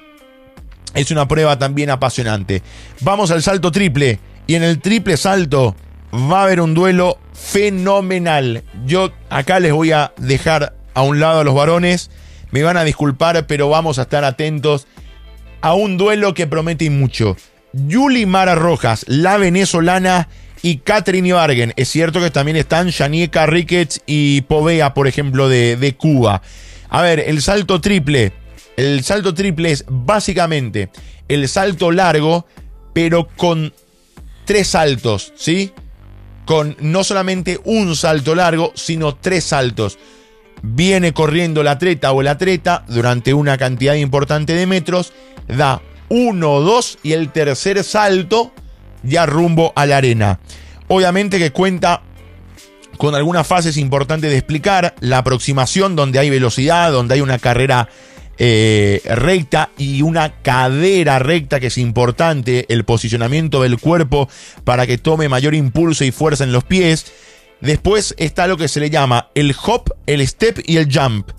es 0.95 1.11
una 1.11 1.27
prueba 1.27 1.59
también 1.59 1.91
apasionante. 1.91 2.63
Vamos 3.01 3.31
al 3.31 3.43
salto 3.43 3.73
triple 3.73 4.21
y 4.47 4.55
en 4.57 4.63
el 4.63 4.81
triple 4.81 5.17
salto 5.17 5.75
va 6.13 6.41
a 6.41 6.45
haber 6.45 6.61
un 6.61 6.75
duelo 6.75 7.19
fenomenal. 7.33 8.63
Yo 8.85 9.11
acá 9.31 9.59
les 9.59 9.73
voy 9.73 9.93
a 9.93 10.13
dejar 10.19 10.78
a 10.99 11.03
un 11.03 11.21
lado 11.21 11.41
a 11.41 11.45
los 11.45 11.55
varones. 11.55 12.11
Me 12.51 12.65
van 12.65 12.77
a 12.77 12.83
disculpar, 12.83 13.47
pero 13.47 13.69
vamos 13.69 14.01
a 14.01 14.03
estar 14.03 14.25
atentos 14.25 14.89
a 15.61 15.75
un 15.75 15.97
duelo 15.97 16.35
que 16.35 16.49
promete 16.49 16.91
mucho. 16.91 17.37
Yuli 17.73 18.27
Mara 18.27 18.57
Rojas, 18.57 19.05
la 19.07 19.37
venezolana, 19.37 20.29
y 20.61 20.79
Catherine 20.79 21.29
Ibargen. 21.29 21.73
Es 21.77 21.89
cierto 21.89 22.19
que 22.19 22.33
también 22.33 22.57
están 22.57 22.91
Janieca 22.91 23.47
Ricketts 23.47 24.01
y 24.07 24.41
Povea, 24.41 24.93
por 24.93 25.07
ejemplo, 25.07 25.49
de, 25.49 25.77
de 25.77 25.95
Cuba. 25.95 26.43
A 26.89 27.01
ver, 27.03 27.21
el 27.21 27.43
salto 27.43 27.81
triple. 27.81 28.33
El 28.77 29.05
salto 29.05 29.35
triple 29.35 29.71
es 29.71 29.85
básicamente 29.89 30.91
el 31.29 31.49
salto 31.49 31.93
largo, 31.93 32.45
pero 32.93 33.29
con 33.37 33.73
tres 34.47 34.67
saltos, 34.67 35.33
¿sí? 35.37 35.71
Con 36.45 36.77
no 36.81 37.05
solamente 37.05 37.61
un 37.63 37.95
salto 37.95 38.35
largo, 38.35 38.73
sino 38.75 39.15
tres 39.15 39.45
saltos 39.45 39.97
viene 40.63 41.13
corriendo 41.13 41.63
la 41.63 41.73
atleta 41.73 42.13
o 42.13 42.21
el 42.21 42.29
atleta 42.29 42.85
durante 42.89 43.35
una 43.35 43.57
cantidad 43.59 43.95
importante 43.95 44.55
de 44.55 44.67
metros, 44.67 45.13
da 45.47 45.81
uno, 46.09 46.61
dos 46.61 46.99
y 47.03 47.13
el 47.13 47.31
tercer 47.31 47.83
salto 47.85 48.53
ya 49.03 49.27
rumbo 49.27 49.73
a 49.77 49.87
la 49.87 49.99
arena. 49.99 50.41
Obviamente 50.89 51.39
que 51.39 51.53
cuenta 51.53 52.03
con 52.97 53.15
algunas 53.15 53.47
fases 53.47 53.77
importantes 53.77 54.31
de 54.31 54.37
explicar, 54.37 54.95
la 55.01 55.19
aproximación 55.19 55.95
donde 55.95 56.19
hay 56.19 56.31
velocidad, 56.31 56.91
donde 56.91 57.15
hay 57.15 57.21
una 57.21 57.39
carrera 57.39 57.89
eh, 58.39 59.01
recta 59.05 59.71
y 59.79 60.03
una 60.03 60.43
cadera 60.43 61.19
recta 61.19 61.61
que 61.61 61.69
es 61.69 61.79
importante, 61.79 62.67
el 62.69 62.85
posicionamiento 62.85 63.63
del 63.63 63.79
cuerpo 63.79 64.29
para 64.65 64.87
que 64.87 64.99
tome 64.99 65.29
mayor 65.29 65.55
impulso 65.55 66.05
y 66.05 66.11
fuerza 66.11 66.45
en 66.45 66.53
los 66.53 66.65
pies 66.65 67.07
Después 67.61 68.15
está 68.19 68.47
lo 68.47 68.57
que 68.57 68.69
se 68.69 68.81
le 68.81 68.91
llama 68.91 69.31
el 69.35 69.55
hop, 69.65 69.95
el 70.07 70.27
step 70.27 70.61
y 70.67 70.77
el 70.77 70.89
jump. 70.93 71.31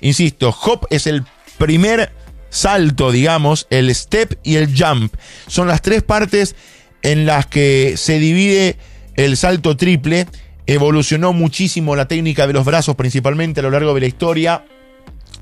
Insisto, 0.00 0.56
hop 0.62 0.86
es 0.90 1.06
el 1.06 1.24
primer 1.58 2.12
salto, 2.50 3.10
digamos, 3.10 3.66
el 3.70 3.94
step 3.94 4.38
y 4.42 4.56
el 4.56 4.74
jump. 4.76 5.14
Son 5.46 5.68
las 5.68 5.82
tres 5.82 6.02
partes 6.02 6.54
en 7.02 7.26
las 7.26 7.46
que 7.46 7.94
se 7.96 8.18
divide 8.18 8.78
el 9.16 9.36
salto 9.36 9.76
triple. 9.76 10.26
Evolucionó 10.66 11.32
muchísimo 11.32 11.96
la 11.96 12.08
técnica 12.08 12.46
de 12.46 12.52
los 12.52 12.64
brazos, 12.64 12.96
principalmente 12.96 13.60
a 13.60 13.62
lo 13.62 13.70
largo 13.70 13.94
de 13.94 14.00
la 14.00 14.06
historia. 14.06 14.64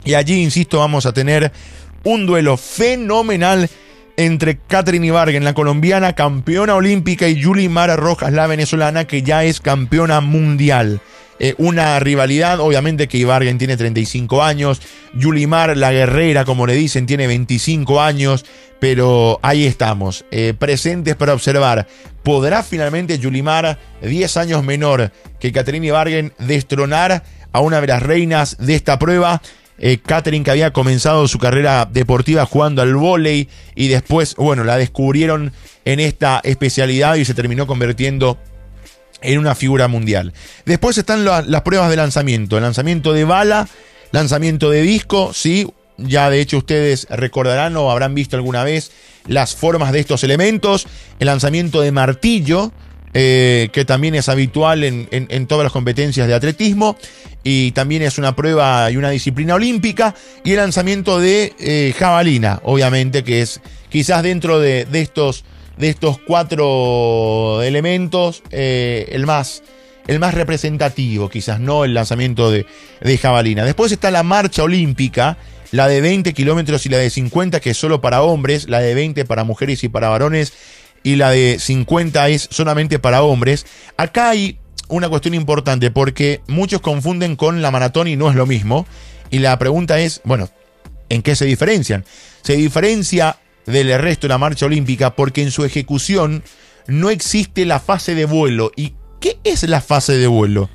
Y 0.04 0.14
allí, 0.14 0.42
insisto, 0.42 0.78
vamos 0.78 1.06
a 1.06 1.12
tener 1.12 1.52
un 2.04 2.26
duelo 2.26 2.56
fenomenal 2.56 3.68
entre 4.16 4.59
Catherine 4.59 5.07
Ibargen, 5.07 5.44
la 5.44 5.55
colombiana 5.55 6.14
campeona 6.14 6.74
olímpica, 6.74 7.29
y 7.29 7.42
Julie 7.42 7.68
Mara 7.68 7.96
Rojas, 7.96 8.33
la 8.33 8.46
venezolana, 8.46 9.07
que 9.07 9.22
ya 9.22 9.44
es 9.44 9.61
campeona 9.61 10.20
mundial. 10.20 11.00
Eh, 11.38 11.55
una 11.59 11.98
rivalidad, 12.00 12.61
obviamente 12.61 13.09
que 13.09 13.18
Ibargen 13.18 13.59
tiene 13.59 13.76
35 13.76 14.42
años, 14.42 14.81
Yulimar, 15.14 15.76
la 15.76 15.92
guerrera, 15.92 16.46
como 16.46 16.66
le 16.66 16.74
dicen, 16.74 17.05
tiene 17.05 17.26
25 17.26 18.00
años, 18.00 18.46
pero 18.79 19.38
ahí 19.42 19.66
estamos, 19.66 20.24
eh, 20.31 20.55
presentes 20.59 21.14
para 21.14 21.35
observar. 21.35 21.87
¿Podrá 22.22 22.62
finalmente 22.62 23.18
Yulimar, 23.18 23.79
10 24.00 24.37
años 24.38 24.64
menor 24.64 25.12
que 25.38 25.52
Catherine 25.52 25.87
Ibargen, 25.87 26.33
destronar 26.38 27.22
a 27.52 27.61
una 27.61 27.83
de 27.83 27.87
las 27.87 28.02
reinas 28.02 28.57
de 28.59 28.74
esta 28.74 28.98
prueba? 28.98 29.42
Eh, 29.78 29.98
Catherine 29.98 30.44
que 30.44 30.50
había 30.50 30.72
comenzado 30.72 31.28
su 31.28 31.38
carrera 31.38 31.86
deportiva 31.90 32.46
jugando 32.46 32.82
al 32.82 32.94
vóley 32.94 33.48
y 33.74 33.88
después, 33.88 34.34
bueno, 34.36 34.64
la 34.64 34.78
descubrieron 34.78 35.52
en 35.84 36.00
esta 36.00 36.40
especialidad 36.44 37.16
y 37.16 37.24
se 37.24 37.34
terminó 37.34 37.66
convirtiendo 37.66 38.38
en 39.20 39.38
una 39.38 39.54
figura 39.54 39.88
mundial. 39.88 40.32
Después 40.64 40.96
están 40.98 41.24
las 41.24 41.62
pruebas 41.62 41.90
de 41.90 41.96
lanzamiento, 41.96 42.58
lanzamiento 42.60 43.12
de 43.12 43.24
bala, 43.24 43.68
lanzamiento 44.12 44.70
de 44.70 44.82
disco, 44.82 45.32
sí, 45.34 45.66
ya 45.98 46.30
de 46.30 46.40
hecho 46.40 46.58
ustedes 46.58 47.06
recordarán 47.10 47.76
o 47.76 47.90
habrán 47.90 48.14
visto 48.14 48.36
alguna 48.36 48.64
vez 48.64 48.92
las 49.26 49.54
formas 49.54 49.92
de 49.92 50.00
estos 50.00 50.24
elementos, 50.24 50.86
el 51.18 51.26
lanzamiento 51.26 51.80
de 51.80 51.92
martillo, 51.92 52.72
eh, 53.18 53.70
que 53.72 53.87
también 53.87 54.14
es 54.14 54.29
habitual 54.29 54.85
en, 54.85 55.46
todas 55.46 55.64
las 55.64 55.72
competencias 55.72 56.29
de 56.29 56.35
atletismo 56.35 56.98
y 57.42 57.72
también 57.72 58.02
es 58.02 58.18
una 58.18 58.37
prueba 58.37 58.90
y 58.90 58.98
una 58.98 59.09
disciplina 59.09 59.55
olímpica, 59.55 60.14
y 60.44 60.50
el 60.50 60.59
lanzamiento 60.59 61.18
de 61.18 61.55
eh, 61.59 61.94
jabalina, 61.98 62.61
obviamente, 62.64 63.24
que 63.24 63.40
es 63.40 63.62
quizás 63.88 64.22
dentro 64.22 64.61
de, 64.61 64.87
estos, 64.92 65.46
de 65.79 65.88
estos 65.88 66.18
cuatro 66.18 67.62
elementos 67.62 68.42
eh, 68.50 69.09
el, 69.12 69.24
más, 69.24 69.62
el 70.09 70.18
más 70.18 70.35
representativo, 70.35 71.31
quizás 71.31 71.59
no 71.59 71.87
el 71.87 71.94
lanzamiento 71.94 72.50
de, 72.50 72.66
de 73.00 73.16
jabalina. 73.16 73.64
Después 73.64 73.92
está 73.92 74.11
la 74.11 74.24
marcha 74.24 74.62
olímpica, 74.62 75.38
la 75.70 75.88
de 75.88 76.02
20 76.02 76.35
kilómetros 76.35 76.85
y 76.85 76.90
la 76.90 76.98
de 76.98 77.09
50, 77.09 77.61
que 77.61 77.70
es 77.70 77.79
solo 77.79 78.02
para 78.02 78.20
hombres, 78.20 78.68
la 78.68 78.81
de 78.81 78.94
20 78.94 79.24
para 79.24 79.44
mujeres 79.44 79.85
y 79.85 79.88
para 79.88 80.11
varones 80.11 80.52
y 81.07 81.14
la 81.14 81.31
de 81.31 81.59
50 81.61 82.31
es 82.31 82.49
solamente 82.51 82.99
para 82.99 83.23
hombres. 83.23 83.64
Acá 83.97 84.31
hay 84.31 84.59
una 84.88 85.09
cuestión 85.09 85.35
importante 85.35 85.92
porque 85.92 86.40
muchos 86.49 86.81
confunden 86.81 87.37
con 87.37 87.62
la 87.62 87.71
maratón 87.71 88.09
y 88.09 88.16
no 88.16 88.29
es 88.29 88.35
lo 88.35 88.45
mismo. 88.45 88.88
Y 89.31 89.38
la 89.38 89.57
pregunta 89.57 90.01
es, 90.01 90.21
bueno, 90.25 90.51
¿en 91.09 91.23
qué 91.23 91.37
se 91.37 91.45
diferencian? 91.45 92.05
Se 92.42 92.57
diferencia 92.57 93.38
del 93.66 93.97
resto 94.01 94.27
de 94.27 94.31
la 94.31 94.38
marcha 94.38 94.66
olímpica 94.66 95.14
porque 95.14 95.42
en 95.42 95.53
su 95.53 95.64
ejecución 95.64 96.42
no 96.88 97.11
existe 97.11 97.66
la 97.66 97.79
fase 97.79 98.16
de 98.16 98.25
vuelo. 98.25 98.73
¿Y 98.75 98.95
qué 99.21 99.38
es 99.45 99.62
la 99.62 99.81
fase 99.81 100.16
de 100.16 100.27
vuelo? 100.27 100.71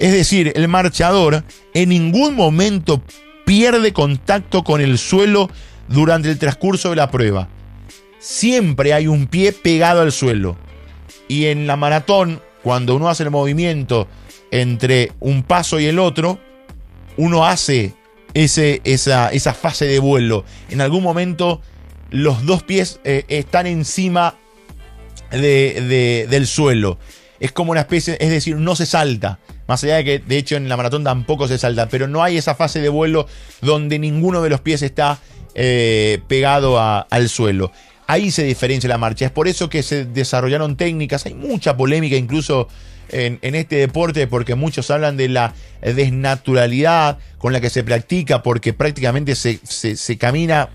Es 0.00 0.10
decir, 0.10 0.50
el 0.56 0.66
marchador 0.66 1.44
en 1.74 1.90
ningún 1.90 2.34
momento 2.34 3.04
pierde 3.46 3.92
contacto 3.92 4.64
con 4.64 4.80
el 4.80 4.98
suelo 4.98 5.48
durante 5.86 6.28
el 6.28 6.40
transcurso 6.40 6.90
de 6.90 6.96
la 6.96 7.08
prueba 7.12 7.48
siempre 8.20 8.92
hay 8.92 9.08
un 9.08 9.26
pie 9.26 9.52
pegado 9.52 10.02
al 10.02 10.12
suelo. 10.12 10.56
Y 11.26 11.46
en 11.46 11.66
la 11.66 11.76
maratón, 11.76 12.40
cuando 12.62 12.94
uno 12.94 13.08
hace 13.08 13.24
el 13.24 13.30
movimiento 13.30 14.06
entre 14.52 15.12
un 15.18 15.42
paso 15.42 15.80
y 15.80 15.86
el 15.86 15.98
otro, 15.98 16.38
uno 17.16 17.46
hace 17.46 17.94
ese, 18.34 18.80
esa, 18.84 19.30
esa 19.30 19.54
fase 19.54 19.86
de 19.86 19.98
vuelo. 19.98 20.44
En 20.68 20.80
algún 20.80 21.02
momento 21.02 21.60
los 22.10 22.44
dos 22.44 22.62
pies 22.62 23.00
eh, 23.04 23.24
están 23.28 23.66
encima 23.66 24.36
del 25.30 26.46
suelo. 26.46 26.98
Es 27.38 27.52
como 27.52 27.70
una 27.70 27.80
especie, 27.80 28.16
es 28.20 28.30
decir, 28.30 28.56
no 28.56 28.76
se 28.76 28.86
salta. 28.86 29.38
Más 29.66 29.84
allá 29.84 29.96
de 29.96 30.04
que, 30.04 30.18
de 30.18 30.36
hecho, 30.36 30.56
en 30.56 30.68
la 30.68 30.76
maratón 30.76 31.04
tampoco 31.04 31.46
se 31.46 31.56
salta, 31.56 31.88
pero 31.88 32.08
no 32.08 32.22
hay 32.22 32.36
esa 32.36 32.56
fase 32.56 32.80
de 32.80 32.88
vuelo 32.88 33.26
donde 33.60 33.98
ninguno 34.00 34.42
de 34.42 34.50
los 34.50 34.60
pies 34.60 34.82
está 34.82 35.20
eh, 35.54 36.20
pegado 36.26 36.80
al 36.80 37.28
suelo. 37.28 37.70
Ahí 38.10 38.32
se 38.32 38.42
diferencia 38.42 38.88
la 38.88 38.98
marcha. 38.98 39.26
Es 39.26 39.30
por 39.30 39.46
eso 39.46 39.68
que 39.68 39.82
se 39.84 40.04
desarrollaron 40.04 40.76
técnicas. 40.76 41.26
Hay 41.26 41.34
mucha 41.34 41.76
polémica 41.76 42.16
incluso 42.16 42.66
en, 43.12 43.54
este 43.54 43.76
deporte 43.76 44.26
porque 44.26 44.54
muchos 44.54 44.90
hablan 44.90 45.16
de 45.16 45.28
la 45.28 45.54
desnaturalidad 45.80 47.18
con 47.38 47.52
la 47.52 47.60
que 47.60 47.70
se 47.70 47.84
practica 47.84 48.42
porque 48.42 48.72
prácticamente 48.72 49.34
se, 49.34 50.18
camina 50.18 50.70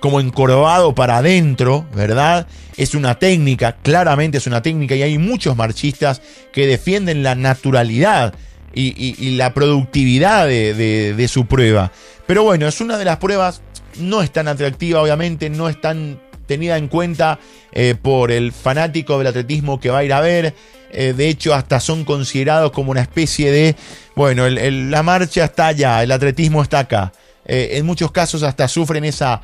como 0.00 0.20
encorvado 0.20 0.94
para 0.94 1.18
adentro, 1.18 1.86
¿verdad? 1.94 2.46
Es 2.76 2.94
una 2.94 3.18
técnica, 3.18 3.76
claramente 3.82 4.38
es 4.38 4.46
una 4.46 4.62
técnica 4.62 4.94
y 4.94 5.02
hay 5.02 5.18
muchos 5.18 5.56
marchistas 5.56 6.20
que 6.52 6.66
defienden 6.66 7.22
la 7.22 7.34
naturalidad 7.34 8.34
y, 8.74 9.36
la 9.36 9.54
productividad 9.54 10.46
de, 10.46 11.26
su 11.28 11.46
prueba. 11.46 11.90
Pero 12.26 12.44
bueno, 12.44 12.68
es 12.68 12.80
una 12.80 12.96
de 12.96 13.04
las 13.04 13.16
pruebas, 13.16 13.62
no 13.98 14.22
es 14.22 14.32
tan 14.32 14.48
atractiva 14.48 15.00
obviamente, 15.00 15.50
no 15.50 15.68
es 15.68 15.80
tan 15.80 16.20
tenida 16.46 16.76
en 16.76 16.88
cuenta 16.88 17.38
eh, 17.72 17.94
por 18.00 18.30
el 18.30 18.52
fanático 18.52 19.18
del 19.18 19.28
atletismo 19.28 19.80
que 19.80 19.90
va 19.90 19.98
a 19.98 20.04
ir 20.04 20.12
a 20.12 20.20
ver. 20.20 20.54
Eh, 20.90 21.12
de 21.16 21.28
hecho, 21.28 21.54
hasta 21.54 21.80
son 21.80 22.04
considerados 22.04 22.70
como 22.70 22.90
una 22.90 23.00
especie 23.00 23.50
de, 23.50 23.76
bueno, 24.14 24.48
la 24.48 25.02
marcha 25.02 25.44
está 25.44 25.68
allá, 25.68 26.02
el 26.02 26.12
atletismo 26.12 26.62
está 26.62 26.80
acá. 26.80 27.12
Eh, 27.46 27.70
en 27.72 27.86
muchos 27.86 28.12
casos 28.12 28.42
hasta 28.42 28.68
sufren 28.68 29.04
esa 29.04 29.42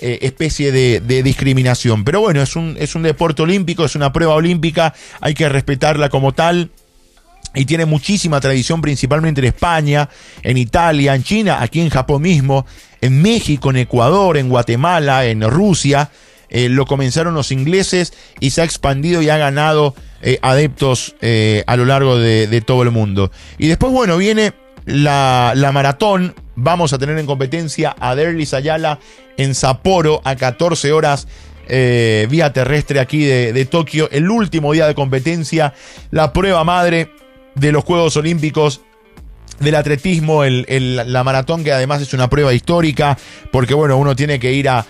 especie 0.00 0.70
de, 0.70 1.00
de, 1.00 1.24
discriminación. 1.24 2.04
Pero 2.04 2.20
bueno, 2.20 2.40
es 2.40 2.54
un, 2.54 2.76
es 2.78 2.94
un 2.94 3.02
deporte 3.02 3.42
olímpico, 3.42 3.84
es 3.84 3.96
una 3.96 4.12
prueba 4.12 4.34
olímpica, 4.34 4.94
hay 5.20 5.34
que 5.34 5.48
respetarla 5.48 6.08
como 6.08 6.32
tal 6.34 6.70
y 7.54 7.64
tiene 7.64 7.86
muchísima 7.86 8.40
tradición 8.40 8.80
principalmente 8.80 9.40
en 9.40 9.46
España, 9.46 10.08
en 10.42 10.56
Italia, 10.58 11.14
en 11.14 11.24
China, 11.24 11.58
aquí 11.60 11.80
en 11.80 11.88
Japón 11.88 12.22
mismo, 12.22 12.66
en 13.00 13.20
México, 13.22 13.70
en 13.70 13.76
Ecuador, 13.76 14.36
en 14.36 14.48
Guatemala, 14.48 15.24
en 15.24 15.42
Rusia. 15.42 16.10
Eh, 16.50 16.68
lo 16.68 16.86
comenzaron 16.86 17.34
los 17.34 17.52
ingleses 17.52 18.12
y 18.40 18.50
se 18.50 18.62
ha 18.62 18.64
expandido 18.64 19.20
y 19.22 19.28
ha 19.28 19.36
ganado 19.36 19.94
eh, 20.22 20.38
adeptos 20.42 21.14
eh, 21.20 21.62
a 21.66 21.76
lo 21.76 21.84
largo 21.84 22.16
de, 22.16 22.62
todo 22.66 22.82
el 22.82 22.90
mundo. 22.90 23.30
Y 23.58 23.68
después, 23.68 23.92
bueno, 23.92 24.16
viene 24.16 24.52
la, 24.86 25.70
maratón. 25.72 26.34
Vamos 26.56 26.92
a 26.92 26.98
tener 26.98 27.18
en 27.18 27.26
competencia 27.26 27.94
a 28.00 28.14
Derlis 28.14 28.54
Ayala 28.54 28.98
en 29.36 29.54
Sapporo 29.54 30.20
a 30.24 30.36
14 30.36 30.92
horas 30.92 31.28
vía 31.68 32.50
terrestre 32.54 32.98
aquí 32.98 33.24
de, 33.24 33.52
de, 33.52 33.64
Tokio. 33.66 34.08
El 34.10 34.30
último 34.30 34.72
día 34.72 34.86
de 34.86 34.94
competencia, 34.94 35.74
la 36.10 36.32
prueba 36.32 36.64
madre 36.64 37.10
de 37.54 37.72
los 37.72 37.84
Juegos 37.84 38.16
Olímpicos 38.16 38.80
del 39.60 39.74
atletismo, 39.74 40.44
la 40.44 41.24
maratón 41.24 41.64
que 41.64 41.72
además 41.72 42.02
es 42.02 42.14
una 42.14 42.30
prueba 42.30 42.54
histórica, 42.54 43.18
porque 43.50 43.74
bueno, 43.74 43.96
uno 43.96 44.14
tiene 44.14 44.38
que 44.38 44.52
ir 44.52 44.68
a, 44.68 44.86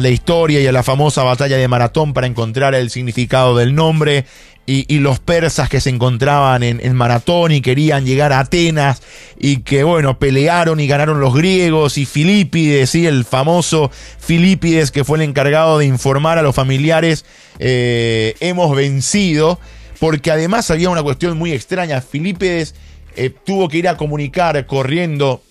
la 0.00 0.08
historia 0.08 0.60
y 0.60 0.66
a 0.66 0.72
la 0.72 0.82
famosa 0.82 1.22
batalla 1.22 1.56
de 1.56 1.68
maratón 1.68 2.12
para 2.12 2.26
encontrar 2.26 2.74
el 2.74 2.90
significado 2.90 3.56
del 3.56 3.74
nombre. 3.74 4.24
Y, 4.68 4.98
los 4.98 5.20
persas 5.20 5.68
que 5.68 5.80
se 5.80 5.90
encontraban 5.90 6.64
en, 6.64 6.96
maratón 6.96 7.52
y 7.52 7.60
querían 7.60 8.04
llegar 8.04 8.32
a 8.32 8.40
Atenas 8.40 9.00
y 9.38 9.58
que 9.58 9.84
bueno, 9.84 10.18
pelearon 10.18 10.80
y 10.80 10.88
ganaron 10.88 11.20
los 11.20 11.34
griegos 11.34 11.98
y 11.98 12.04
Filipides, 12.04 12.90
¿sí? 12.90 13.06
el 13.06 13.24
famoso 13.24 13.92
Filipides 14.18 14.90
que 14.90 15.04
fue 15.04 15.18
el 15.18 15.22
encargado 15.22 15.78
de 15.78 15.86
informar 15.86 16.38
a 16.38 16.42
los 16.42 16.56
familiares, 16.56 17.24
eh, 17.60 18.34
hemos 18.40 18.74
vencido 18.74 19.60
porque 20.00 20.32
además 20.32 20.68
había 20.72 20.90
una 20.90 21.04
cuestión 21.04 21.38
muy 21.38 21.52
extraña. 21.52 22.00
Filipides 22.00 22.74
eh, 23.14 23.30
tuvo 23.30 23.68
que 23.68 23.78
ir 23.78 23.88
a 23.88 23.96
comunicar 23.96 24.66
corriendo 24.66 25.42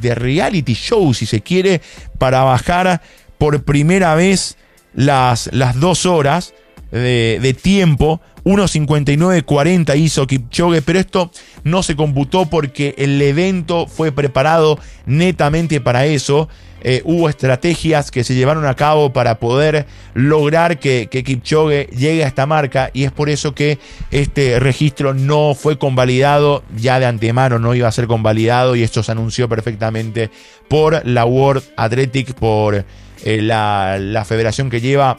de 0.00 0.14
reality 0.16 0.74
show, 0.74 1.14
si 1.14 1.26
se 1.26 1.42
quiere, 1.42 1.80
para 2.18 2.42
bajar 2.42 3.00
por 3.38 3.62
primera 3.62 4.16
vez 4.16 4.56
las, 4.94 5.48
las 5.52 5.78
dos 5.78 6.06
horas 6.06 6.54
de, 6.90 7.38
de 7.40 7.54
tiempo 7.54 8.20
1.59.40 8.42 9.96
hizo 9.96 10.26
Kipchoge, 10.26 10.82
pero 10.82 10.98
esto 10.98 11.30
no 11.62 11.84
se 11.84 11.94
computó 11.94 12.46
porque 12.46 12.96
el 12.98 13.22
evento 13.22 13.86
fue 13.86 14.10
preparado 14.10 14.80
netamente 15.06 15.80
para 15.80 16.06
eso. 16.06 16.48
Eh, 16.82 17.02
hubo 17.04 17.28
estrategias 17.28 18.10
que 18.10 18.22
se 18.22 18.34
llevaron 18.34 18.64
a 18.66 18.74
cabo 18.74 19.12
para 19.12 19.40
poder 19.40 19.86
lograr 20.14 20.78
que, 20.78 21.08
que, 21.10 21.24
Kipchoge 21.24 21.86
llegue 21.86 22.22
a 22.22 22.28
esta 22.28 22.46
marca 22.46 22.90
y 22.92 23.04
es 23.04 23.10
por 23.10 23.28
eso 23.28 23.54
que 23.54 23.78
este 24.12 24.60
registro 24.60 25.12
no 25.12 25.54
fue 25.54 25.76
convalidado, 25.78 26.62
ya 26.76 27.00
de 27.00 27.06
antemano 27.06 27.58
no 27.58 27.74
iba 27.74 27.88
a 27.88 27.92
ser 27.92 28.06
convalidado 28.06 28.76
y 28.76 28.84
esto 28.84 29.02
se 29.02 29.10
anunció 29.10 29.48
perfectamente 29.48 30.30
por 30.68 31.04
la 31.04 31.24
World 31.24 31.64
Athletic, 31.76 32.34
por 32.34 32.84
eh, 33.24 33.42
la, 33.42 33.98
la 33.98 34.24
federación 34.24 34.70
que 34.70 34.80
lleva 34.80 35.18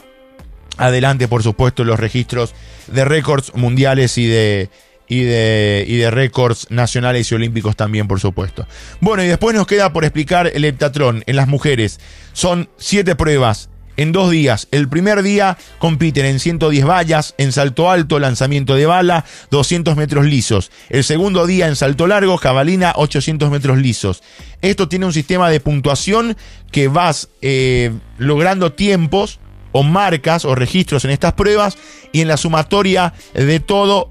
adelante, 0.78 1.28
por 1.28 1.42
supuesto, 1.42 1.84
los 1.84 2.00
registros 2.00 2.54
de 2.86 3.04
récords 3.04 3.54
mundiales 3.54 4.16
y 4.16 4.26
de, 4.26 4.70
y 5.10 5.24
de, 5.24 5.84
y 5.86 5.96
de 5.96 6.10
récords 6.10 6.68
nacionales 6.70 7.30
y 7.30 7.34
olímpicos 7.34 7.74
también, 7.74 8.06
por 8.06 8.20
supuesto. 8.20 8.66
Bueno, 9.00 9.24
y 9.24 9.26
después 9.26 9.54
nos 9.56 9.66
queda 9.66 9.92
por 9.92 10.04
explicar 10.04 10.50
el 10.54 10.64
heptatrón 10.64 11.24
en 11.26 11.34
las 11.34 11.48
mujeres. 11.48 11.98
Son 12.32 12.70
siete 12.78 13.16
pruebas 13.16 13.70
en 13.96 14.12
dos 14.12 14.30
días. 14.30 14.68
El 14.70 14.88
primer 14.88 15.22
día 15.24 15.58
compiten 15.80 16.26
en 16.26 16.38
110 16.38 16.86
vallas, 16.86 17.34
en 17.38 17.50
salto 17.50 17.90
alto, 17.90 18.20
lanzamiento 18.20 18.76
de 18.76 18.86
bala, 18.86 19.24
200 19.50 19.96
metros 19.96 20.26
lisos. 20.26 20.70
El 20.90 21.02
segundo 21.02 21.44
día 21.44 21.66
en 21.66 21.74
salto 21.74 22.06
largo, 22.06 22.36
jabalina, 22.36 22.92
800 22.94 23.50
metros 23.50 23.78
lisos. 23.78 24.22
Esto 24.62 24.88
tiene 24.88 25.06
un 25.06 25.12
sistema 25.12 25.50
de 25.50 25.58
puntuación 25.58 26.36
que 26.70 26.86
vas 26.86 27.30
eh, 27.42 27.90
logrando 28.16 28.72
tiempos 28.72 29.40
o 29.72 29.82
marcas 29.82 30.44
o 30.44 30.54
registros 30.54 31.04
en 31.04 31.10
estas 31.10 31.32
pruebas 31.32 31.76
y 32.12 32.20
en 32.20 32.28
la 32.28 32.36
sumatoria 32.36 33.12
de 33.34 33.60
todo 33.60 34.10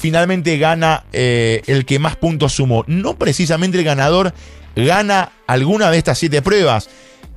finalmente 0.00 0.58
gana 0.58 1.04
eh, 1.12 1.62
el 1.66 1.84
que 1.84 1.98
más 1.98 2.16
puntos 2.16 2.52
sumó. 2.52 2.84
No 2.86 3.18
precisamente 3.18 3.78
el 3.78 3.84
ganador 3.84 4.34
gana 4.76 5.32
alguna 5.46 5.90
de 5.90 5.98
estas 5.98 6.18
siete 6.18 6.42
pruebas. 6.42 6.88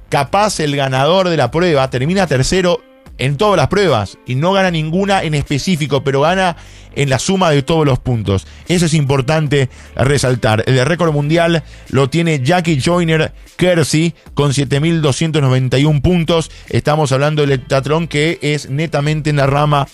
Capaz 0.09 0.59
el 0.59 0.75
ganador 0.75 1.29
de 1.29 1.37
la 1.37 1.51
prueba 1.51 1.89
termina 1.89 2.27
tercero 2.27 2.81
en 3.17 3.37
todas 3.37 3.57
las 3.57 3.67
pruebas 3.67 4.17
y 4.25 4.35
no 4.35 4.53
gana 4.53 4.71
ninguna 4.71 5.23
en 5.23 5.33
específico, 5.33 6.03
pero 6.03 6.21
gana 6.21 6.55
en 6.95 7.09
la 7.09 7.19
suma 7.19 7.51
de 7.51 7.61
todos 7.61 7.85
los 7.85 7.99
puntos. 7.99 8.47
Eso 8.67 8.87
es 8.87 8.93
importante 8.93 9.69
resaltar. 9.95 10.63
El 10.65 10.83
récord 10.85 11.13
mundial 11.13 11.63
lo 11.89 12.09
tiene 12.09 12.41
Jackie 12.43 12.81
Joyner 12.83 13.33
Kersey 13.55 14.15
con 14.33 14.51
7.291 14.51 16.01
puntos. 16.01 16.51
Estamos 16.69 17.11
hablando 17.11 17.43
del 17.43 17.51
heptatlón 17.51 18.07
que 18.07 18.39
es 18.41 18.69
netamente 18.69 19.29
en 19.29 19.37
la 19.37 19.45
rama 19.45 19.87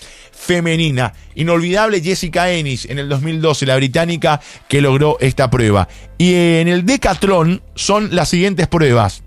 femenina. 0.44 1.12
Inolvidable 1.34 2.00
Jessica 2.00 2.50
Ennis 2.50 2.84
en 2.84 2.98
el 2.98 3.08
2012, 3.08 3.66
la 3.66 3.76
británica 3.76 4.40
que 4.68 4.80
logró 4.80 5.16
esta 5.20 5.50
prueba. 5.50 5.88
Y 6.18 6.34
en 6.34 6.68
el 6.68 6.84
decatlón 6.84 7.62
son 7.74 8.14
las 8.14 8.28
siguientes 8.28 8.68
pruebas. 8.68 9.22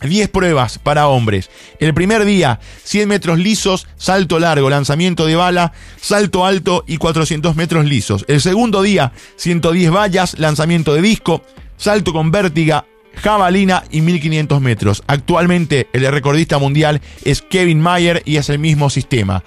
10 0.00 0.28
pruebas 0.28 0.78
para 0.78 1.08
hombres. 1.08 1.50
El 1.80 1.92
primer 1.92 2.24
día, 2.24 2.60
100 2.84 3.08
metros 3.08 3.38
lisos, 3.38 3.88
salto 3.96 4.38
largo, 4.38 4.70
lanzamiento 4.70 5.26
de 5.26 5.34
bala, 5.34 5.72
salto 6.00 6.46
alto 6.46 6.84
y 6.86 6.98
400 6.98 7.56
metros 7.56 7.84
lisos. 7.84 8.24
El 8.28 8.40
segundo 8.40 8.82
día, 8.82 9.12
110 9.36 9.90
vallas, 9.90 10.38
lanzamiento 10.38 10.94
de 10.94 11.02
disco, 11.02 11.42
salto 11.76 12.12
con 12.12 12.30
vértiga, 12.30 12.84
jabalina 13.16 13.84
y 13.90 14.00
1500 14.00 14.60
metros. 14.60 15.02
Actualmente 15.06 15.88
el 15.92 16.06
recordista 16.12 16.58
mundial 16.58 17.00
es 17.24 17.42
Kevin 17.42 17.80
Mayer 17.80 18.22
y 18.24 18.36
es 18.36 18.48
el 18.50 18.58
mismo 18.58 18.90
sistema. 18.90 19.42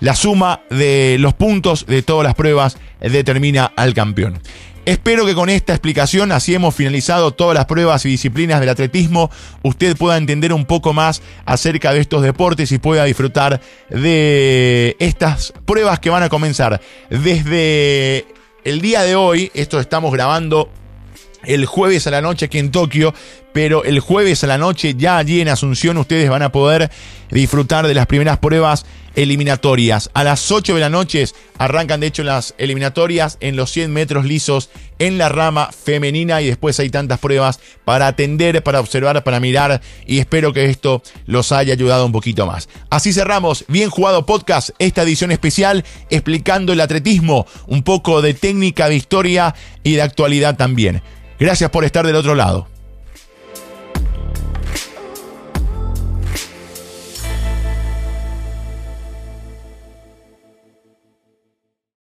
La 0.00 0.14
suma 0.14 0.60
de 0.70 1.16
los 1.18 1.34
puntos 1.34 1.86
de 1.86 2.02
todas 2.02 2.24
las 2.24 2.34
pruebas 2.34 2.76
determina 3.00 3.72
al 3.76 3.94
campeón. 3.94 4.40
Espero 4.86 5.26
que 5.26 5.34
con 5.34 5.48
esta 5.48 5.72
explicación, 5.72 6.30
así 6.30 6.54
hemos 6.54 6.72
finalizado 6.72 7.32
todas 7.32 7.56
las 7.56 7.64
pruebas 7.64 8.06
y 8.06 8.10
disciplinas 8.10 8.60
del 8.60 8.68
atletismo, 8.68 9.32
usted 9.62 9.96
pueda 9.96 10.16
entender 10.16 10.52
un 10.52 10.64
poco 10.64 10.92
más 10.92 11.22
acerca 11.44 11.92
de 11.92 11.98
estos 11.98 12.22
deportes 12.22 12.70
y 12.70 12.78
pueda 12.78 13.02
disfrutar 13.02 13.60
de 13.90 14.94
estas 15.00 15.52
pruebas 15.64 15.98
que 15.98 16.10
van 16.10 16.22
a 16.22 16.28
comenzar 16.28 16.80
desde 17.10 18.26
el 18.62 18.80
día 18.80 19.02
de 19.02 19.16
hoy. 19.16 19.50
Esto 19.54 19.80
estamos 19.80 20.12
grabando 20.12 20.70
el 21.42 21.66
jueves 21.66 22.06
a 22.06 22.12
la 22.12 22.20
noche 22.20 22.46
aquí 22.46 22.58
en 22.58 22.70
Tokio, 22.70 23.12
pero 23.52 23.82
el 23.82 23.98
jueves 23.98 24.44
a 24.44 24.46
la 24.46 24.58
noche 24.58 24.94
ya 24.96 25.16
allí 25.16 25.40
en 25.40 25.48
Asunción 25.48 25.96
ustedes 25.96 26.30
van 26.30 26.42
a 26.42 26.52
poder 26.52 26.92
disfrutar 27.30 27.88
de 27.88 27.94
las 27.94 28.06
primeras 28.06 28.38
pruebas 28.38 28.86
eliminatorias. 29.16 30.10
A 30.14 30.22
las 30.22 30.52
8 30.52 30.74
de 30.74 30.80
la 30.80 30.90
noche 30.90 31.26
arrancan 31.58 32.00
de 32.00 32.06
hecho 32.06 32.22
las 32.22 32.54
eliminatorias 32.58 33.38
en 33.40 33.56
los 33.56 33.72
100 33.72 33.92
metros 33.92 34.24
lisos 34.24 34.70
en 34.98 35.18
la 35.18 35.28
rama 35.28 35.70
femenina 35.72 36.40
y 36.40 36.46
después 36.46 36.78
hay 36.78 36.90
tantas 36.90 37.18
pruebas 37.18 37.58
para 37.84 38.06
atender, 38.06 38.62
para 38.62 38.80
observar, 38.80 39.24
para 39.24 39.40
mirar 39.40 39.80
y 40.06 40.18
espero 40.18 40.52
que 40.52 40.66
esto 40.66 41.02
los 41.26 41.50
haya 41.50 41.72
ayudado 41.72 42.06
un 42.06 42.12
poquito 42.12 42.46
más. 42.46 42.68
Así 42.90 43.12
cerramos, 43.12 43.64
bien 43.68 43.90
jugado 43.90 44.26
podcast, 44.26 44.70
esta 44.78 45.02
edición 45.02 45.32
especial 45.32 45.84
explicando 46.10 46.72
el 46.72 46.80
atletismo, 46.80 47.46
un 47.66 47.82
poco 47.82 48.22
de 48.22 48.34
técnica, 48.34 48.88
de 48.88 48.96
historia 48.96 49.54
y 49.82 49.94
de 49.94 50.02
actualidad 50.02 50.56
también. 50.56 51.02
Gracias 51.38 51.70
por 51.70 51.84
estar 51.84 52.06
del 52.06 52.16
otro 52.16 52.34
lado. 52.34 52.75